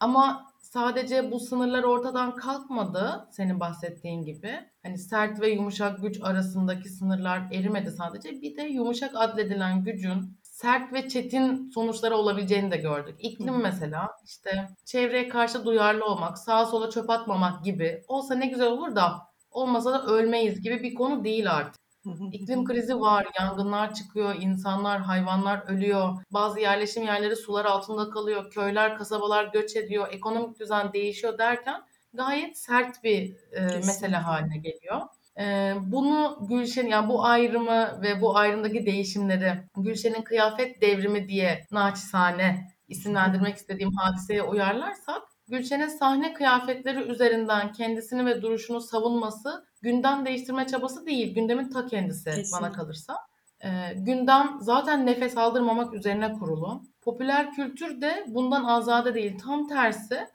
ama 0.00 0.46
sadece 0.62 1.30
bu 1.30 1.40
sınırlar 1.40 1.82
ortadan 1.82 2.34
kalkmadı 2.34 3.28
senin 3.30 3.60
bahsettiğin 3.60 4.22
gibi. 4.24 4.60
Hani 4.82 4.98
sert 4.98 5.40
ve 5.40 5.48
yumuşak 5.48 6.02
güç 6.02 6.18
arasındaki 6.22 6.88
sınırlar 6.88 7.42
erimedi 7.52 7.90
sadece. 7.90 8.30
Bir 8.30 8.56
de 8.56 8.62
yumuşak 8.62 9.10
adledilen 9.14 9.84
gücün 9.84 10.38
sert 10.42 10.92
ve 10.92 11.08
çetin 11.08 11.70
sonuçları 11.70 12.16
olabileceğini 12.16 12.70
de 12.70 12.76
gördük. 12.76 13.16
İklim 13.18 13.54
Hı 13.54 13.58
mesela 13.58 14.08
işte 14.24 14.68
çevreye 14.84 15.28
karşı 15.28 15.64
duyarlı 15.64 16.04
olmak, 16.04 16.38
sağa 16.38 16.66
sola 16.66 16.90
çöp 16.90 17.10
atmamak 17.10 17.64
gibi 17.64 18.02
olsa 18.08 18.34
ne 18.34 18.46
güzel 18.46 18.66
olur 18.66 18.96
da 18.96 19.26
olmasa 19.50 19.92
da 19.92 20.06
ölmeyiz 20.06 20.60
gibi 20.60 20.82
bir 20.82 20.94
konu 20.94 21.24
değil 21.24 21.52
artık. 21.52 21.85
İklim 22.32 22.64
krizi 22.64 23.00
var, 23.00 23.26
yangınlar 23.40 23.94
çıkıyor, 23.94 24.34
insanlar, 24.40 25.00
hayvanlar 25.00 25.62
ölüyor. 25.68 26.22
Bazı 26.30 26.60
yerleşim 26.60 27.02
yerleri 27.02 27.36
sular 27.36 27.64
altında 27.64 28.10
kalıyor, 28.10 28.50
köyler, 28.50 28.98
kasabalar 28.98 29.44
göç 29.44 29.76
ediyor, 29.76 30.08
ekonomik 30.10 30.60
düzen 30.60 30.92
değişiyor 30.92 31.38
derken 31.38 31.82
gayet 32.14 32.58
sert 32.58 33.04
bir 33.04 33.36
e, 33.52 33.62
mesele 33.62 34.16
haline 34.16 34.58
geliyor. 34.58 35.00
E, 35.38 35.74
bunu 35.80 36.38
Gülşen, 36.48 36.86
yani 36.86 37.08
bu 37.08 37.24
ayrımı 37.24 38.02
ve 38.02 38.20
bu 38.20 38.36
ayrımdaki 38.36 38.86
değişimleri 38.86 39.64
Gülşen'in 39.76 40.22
kıyafet 40.22 40.82
devrimi 40.82 41.28
diye 41.28 41.66
naçizane 41.70 42.68
isimlendirmek 42.88 43.56
istediğim 43.56 43.92
hadiseye 43.96 44.42
uyarlarsak 44.42 45.22
Gülşen'in 45.48 45.88
sahne 45.88 46.32
kıyafetleri 46.32 47.02
üzerinden 47.02 47.72
kendisini 47.72 48.26
ve 48.26 48.42
duruşunu 48.42 48.80
savunması 48.80 49.66
gündem 49.82 50.26
değiştirme 50.26 50.66
çabası 50.66 51.06
değil, 51.06 51.34
gündemin 51.34 51.70
ta 51.70 51.86
kendisi 51.86 52.26
bana 52.26 52.36
Kesinlikle. 52.36 52.72
kalırsa. 52.72 53.16
Ee, 53.64 53.68
gündem 53.96 54.58
zaten 54.60 55.06
nefes 55.06 55.36
aldırmamak 55.36 55.94
üzerine 55.94 56.32
kurulu. 56.32 56.82
Popüler 57.02 57.50
kültür 57.50 58.00
de 58.00 58.24
bundan 58.28 58.64
azade 58.64 59.14
değil. 59.14 59.38
Tam 59.38 59.68
tersi 59.68 60.26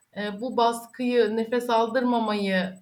bu 0.42 0.58
baskıyı, 0.58 1.36
nefes 1.38 1.70
aldırmamayı 1.70 2.74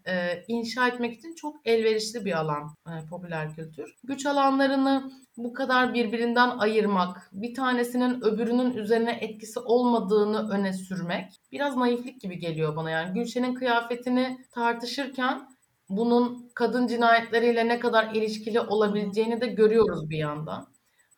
inşa 0.47 0.87
etmek 0.87 1.13
için 1.13 1.35
çok 1.35 1.55
elverişli 1.65 2.25
bir 2.25 2.39
alan 2.39 2.75
popüler 3.09 3.55
kültür. 3.55 3.95
Güç 4.03 4.25
alanlarını 4.25 5.11
bu 5.37 5.53
kadar 5.53 5.93
birbirinden 5.93 6.49
ayırmak, 6.49 7.29
bir 7.31 7.53
tanesinin 7.53 8.21
öbürünün 8.21 8.73
üzerine 8.73 9.11
etkisi 9.11 9.59
olmadığını 9.59 10.49
öne 10.49 10.73
sürmek 10.73 11.41
biraz 11.51 11.77
naiflik 11.77 12.21
gibi 12.21 12.39
geliyor 12.39 12.75
bana. 12.75 12.89
Yani 12.91 13.13
Gülşen'in 13.13 13.53
kıyafetini 13.53 14.37
tartışırken 14.51 15.49
bunun 15.89 16.49
kadın 16.55 16.87
cinayetleriyle 16.87 17.67
ne 17.67 17.79
kadar 17.79 18.13
ilişkili 18.13 18.59
olabileceğini 18.59 19.41
de 19.41 19.47
görüyoruz 19.47 20.09
bir 20.09 20.17
yandan. 20.17 20.67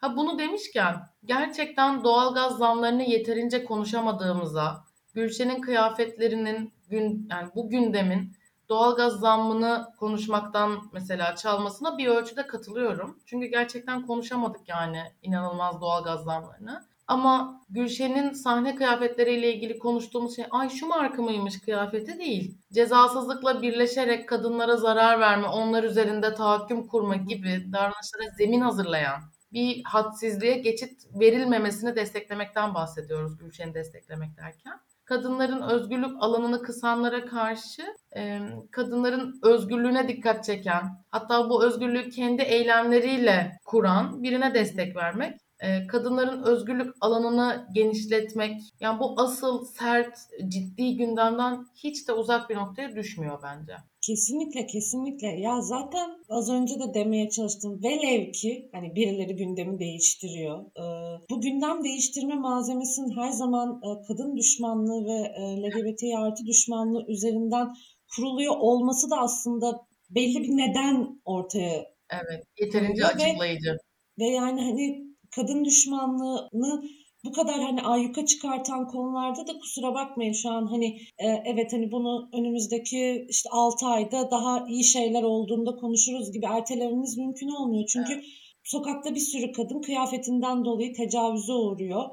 Ha 0.01 0.15
bunu 0.15 0.39
demişken 0.39 0.95
gerçekten 1.25 2.03
doğalgaz 2.03 2.57
zamlarını 2.57 3.03
yeterince 3.03 3.63
konuşamadığımıza, 3.63 4.83
Gülşen'in 5.13 5.61
kıyafetlerinin 5.61 6.73
gün 6.89 7.27
yani 7.31 7.49
bu 7.55 7.69
gündemin 7.69 8.33
doğalgaz 8.69 9.19
zammını 9.19 9.87
konuşmaktan 9.99 10.89
mesela 10.93 11.35
çalmasına 11.35 11.97
bir 11.97 12.07
ölçüde 12.07 12.47
katılıyorum. 12.47 13.19
Çünkü 13.25 13.47
gerçekten 13.47 14.05
konuşamadık 14.05 14.69
yani 14.69 15.01
inanılmaz 15.21 15.81
doğalgaz 15.81 16.23
zamlarını. 16.23 16.85
Ama 17.07 17.61
Gülşen'in 17.69 18.33
sahne 18.33 18.75
kıyafetleriyle 18.75 19.53
ilgili 19.53 19.79
konuştuğumuz 19.79 20.35
şey 20.35 20.45
ay 20.51 20.69
şu 20.69 20.87
marka 20.87 21.21
mıymış 21.21 21.59
kıyafeti 21.59 22.19
değil. 22.19 22.57
Cezasızlıkla 22.73 23.61
birleşerek 23.61 24.29
kadınlara 24.29 24.77
zarar 24.77 25.19
verme, 25.19 25.47
onlar 25.47 25.83
üzerinde 25.83 26.33
tahakküm 26.33 26.87
kurma 26.87 27.15
gibi 27.15 27.65
davranışlara 27.73 28.29
zemin 28.37 28.61
hazırlayan 28.61 29.21
bir 29.53 29.83
hadsizliğe 29.83 30.57
geçit 30.57 31.07
verilmemesini 31.19 31.95
desteklemekten 31.95 32.75
bahsediyoruz 32.75 33.37
Gülşen'i 33.37 33.73
desteklemek 33.73 34.37
derken 34.37 34.79
kadınların 35.11 35.61
özgürlük 35.61 36.23
alanını 36.23 36.61
kısanlara 36.61 37.25
karşı 37.25 37.81
e, 38.15 38.39
kadınların 38.71 39.39
özgürlüğüne 39.43 40.07
dikkat 40.07 40.45
çeken, 40.45 40.83
hatta 41.09 41.49
bu 41.49 41.65
özgürlüğü 41.65 42.09
kendi 42.09 42.41
eylemleriyle 42.41 43.51
kuran 43.65 44.23
birine 44.23 44.53
destek 44.53 44.95
vermek, 44.95 45.39
kadınların 45.87 46.43
özgürlük 46.43 46.95
alanını 47.01 47.67
genişletmek, 47.73 48.61
yani 48.79 48.99
bu 48.99 49.21
asıl 49.21 49.65
sert, 49.65 50.17
ciddi 50.47 50.97
gündemden 50.97 51.65
hiç 51.75 52.07
de 52.07 52.13
uzak 52.13 52.49
bir 52.49 52.55
noktaya 52.55 52.95
düşmüyor 52.95 53.39
bence. 53.43 53.75
Kesinlikle 54.01 54.65
kesinlikle. 54.65 55.27
Ya 55.27 55.61
zaten 55.61 56.09
az 56.29 56.49
önce 56.49 56.79
de 56.79 56.93
demeye 56.93 57.29
çalıştım. 57.29 57.83
Velev 57.83 58.31
ki 58.31 58.69
hani 58.71 58.95
birileri 58.95 59.35
gündemi 59.35 59.79
değiştiriyor. 59.79 60.65
Ee, 60.65 61.19
bu 61.29 61.41
gündem 61.41 61.83
değiştirme 61.83 62.35
malzemesinin 62.35 63.15
her 63.15 63.31
zaman 63.31 63.81
e, 63.83 63.89
kadın 64.07 64.37
düşmanlığı 64.37 65.05
ve 65.05 65.33
e, 65.37 65.61
LGBT 65.61 66.03
artı 66.17 66.45
düşmanlığı 66.45 67.05
üzerinden 67.07 67.67
kuruluyor 68.15 68.55
olması 68.59 69.09
da 69.09 69.17
aslında 69.17 69.85
belli 70.09 70.43
bir 70.43 70.57
neden 70.57 71.21
ortaya 71.25 71.91
Evet, 72.11 72.43
yeterince 72.61 73.03
ve 73.03 73.07
açıklayıcı. 73.07 73.77
ve 74.19 74.25
yani 74.25 74.61
hani 74.61 75.03
kadın 75.35 75.65
düşmanlığını 75.65 76.83
bu 77.25 77.31
kadar 77.31 77.59
hani 77.59 77.81
ayyuka 77.81 78.25
çıkartan 78.25 78.87
konularda 78.87 79.47
da 79.47 79.59
kusura 79.59 79.93
bakmayın 79.93 80.33
şu 80.33 80.49
an 80.49 80.65
hani 80.65 80.97
e, 81.19 81.27
evet 81.45 81.73
hani 81.73 81.91
bunu 81.91 82.29
önümüzdeki 82.33 83.25
işte 83.29 83.49
6 83.49 83.85
ayda 83.85 84.31
daha 84.31 84.65
iyi 84.67 84.83
şeyler 84.83 85.23
olduğunda 85.23 85.75
konuşuruz 85.75 86.31
gibi 86.31 86.45
ertelememiz 86.45 87.17
mümkün 87.17 87.47
olmuyor. 87.49 87.85
Çünkü 87.93 88.13
Evet. 88.13 88.23
sokakta 88.63 89.15
bir 89.15 89.19
sürü 89.19 89.51
kadın 89.51 89.81
kıyafetinden 89.81 90.65
dolayı 90.65 90.93
tecavüze 90.93 91.53
uğruyor. 91.53 92.03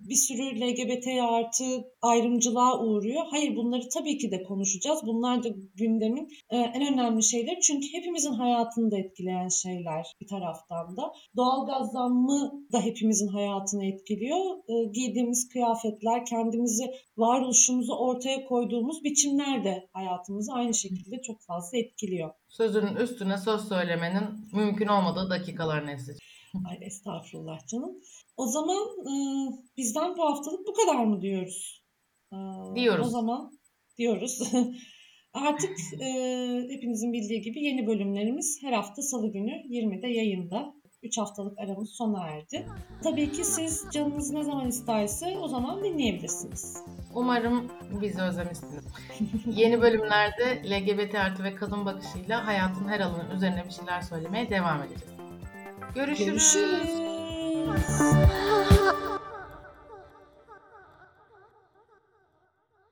Bir 0.00 0.14
sürü 0.14 0.60
LGBT 0.60 1.06
artı 1.22 1.64
ayrımcılığa 2.02 2.80
uğruyor. 2.80 3.22
Hayır 3.30 3.56
bunları 3.56 3.88
tabii 3.88 4.18
ki 4.18 4.30
de 4.30 4.42
konuşacağız. 4.42 5.00
Bunlar 5.06 5.44
da 5.44 5.48
gündemin 5.74 6.28
en 6.50 6.92
önemli 6.92 7.22
şeyleri. 7.22 7.60
Çünkü 7.60 7.86
hepimizin 7.92 8.32
hayatını 8.32 8.90
da 8.90 8.98
etkileyen 8.98 9.48
şeyler 9.48 10.06
bir 10.20 10.26
taraftan 10.26 10.96
da. 10.96 11.12
Doğalgaz 11.36 11.92
zammı 11.92 12.52
da 12.72 12.80
hepimizin 12.80 13.28
hayatını 13.28 13.86
etkiliyor. 13.86 14.56
Giydiğimiz 14.92 15.48
kıyafetler, 15.48 16.26
kendimizi, 16.26 16.90
varoluşumuzu 17.16 17.94
ortaya 17.94 18.44
koyduğumuz 18.44 19.04
biçimler 19.04 19.64
de 19.64 19.88
hayatımızı 19.92 20.52
aynı 20.52 20.74
şekilde 20.74 21.22
çok 21.22 21.40
fazla 21.40 21.78
etkiliyor. 21.78 22.30
Sözünün 22.48 22.96
üstüne 22.96 23.38
söz 23.38 23.68
söylemenin 23.68 24.24
mümkün 24.52 24.86
olmadığı 24.86 25.30
dakikalar 25.30 25.86
Nesli. 25.86 26.12
Ay 26.68 26.78
estağfurullah 26.80 27.66
canım. 27.66 27.90
O 28.36 28.46
zaman 28.46 28.86
e, 29.00 29.12
bizden 29.76 30.16
bu 30.16 30.24
haftalık 30.24 30.66
bu 30.66 30.72
kadar 30.72 31.04
mı 31.04 31.22
diyoruz? 31.22 31.84
E, 32.32 32.36
Diyoruz. 32.74 33.06
O 33.06 33.10
zaman 33.10 33.50
diyoruz. 33.98 34.52
Artık 35.32 35.76
e, 36.00 36.06
hepinizin 36.70 37.12
bildiği 37.12 37.42
gibi 37.42 37.64
yeni 37.64 37.86
bölümlerimiz 37.86 38.58
her 38.62 38.72
hafta 38.72 39.02
salı 39.02 39.32
günü 39.32 39.50
20'de 39.50 40.08
yayında. 40.08 40.74
3 41.02 41.18
haftalık 41.18 41.58
aramız 41.58 41.90
sona 41.90 42.26
erdi. 42.28 42.66
Tabii 43.02 43.32
ki 43.32 43.44
siz 43.44 43.86
canınız 43.92 44.30
ne 44.30 44.44
zaman 44.44 44.68
isterse 44.68 45.38
o 45.38 45.48
zaman 45.48 45.84
dinleyebilirsiniz. 45.84 46.84
Umarım 47.14 47.68
bizi 48.00 48.22
özlemişsiniz. 48.22 48.84
Yeni 49.46 49.80
bölümlerde 49.80 50.62
LGBT 50.64 51.14
artı 51.14 51.44
ve 51.44 51.54
kadın 51.54 51.86
bakışıyla 51.86 52.46
hayatın 52.46 52.88
her 52.88 53.00
alanı 53.00 53.34
üzerine 53.34 53.64
bir 53.64 53.70
şeyler 53.70 54.00
söylemeye 54.00 54.50
devam 54.50 54.82
edeceğiz. 54.82 55.19
Görüşürüz. 55.94 56.56
Görüşürüz. 56.56 56.90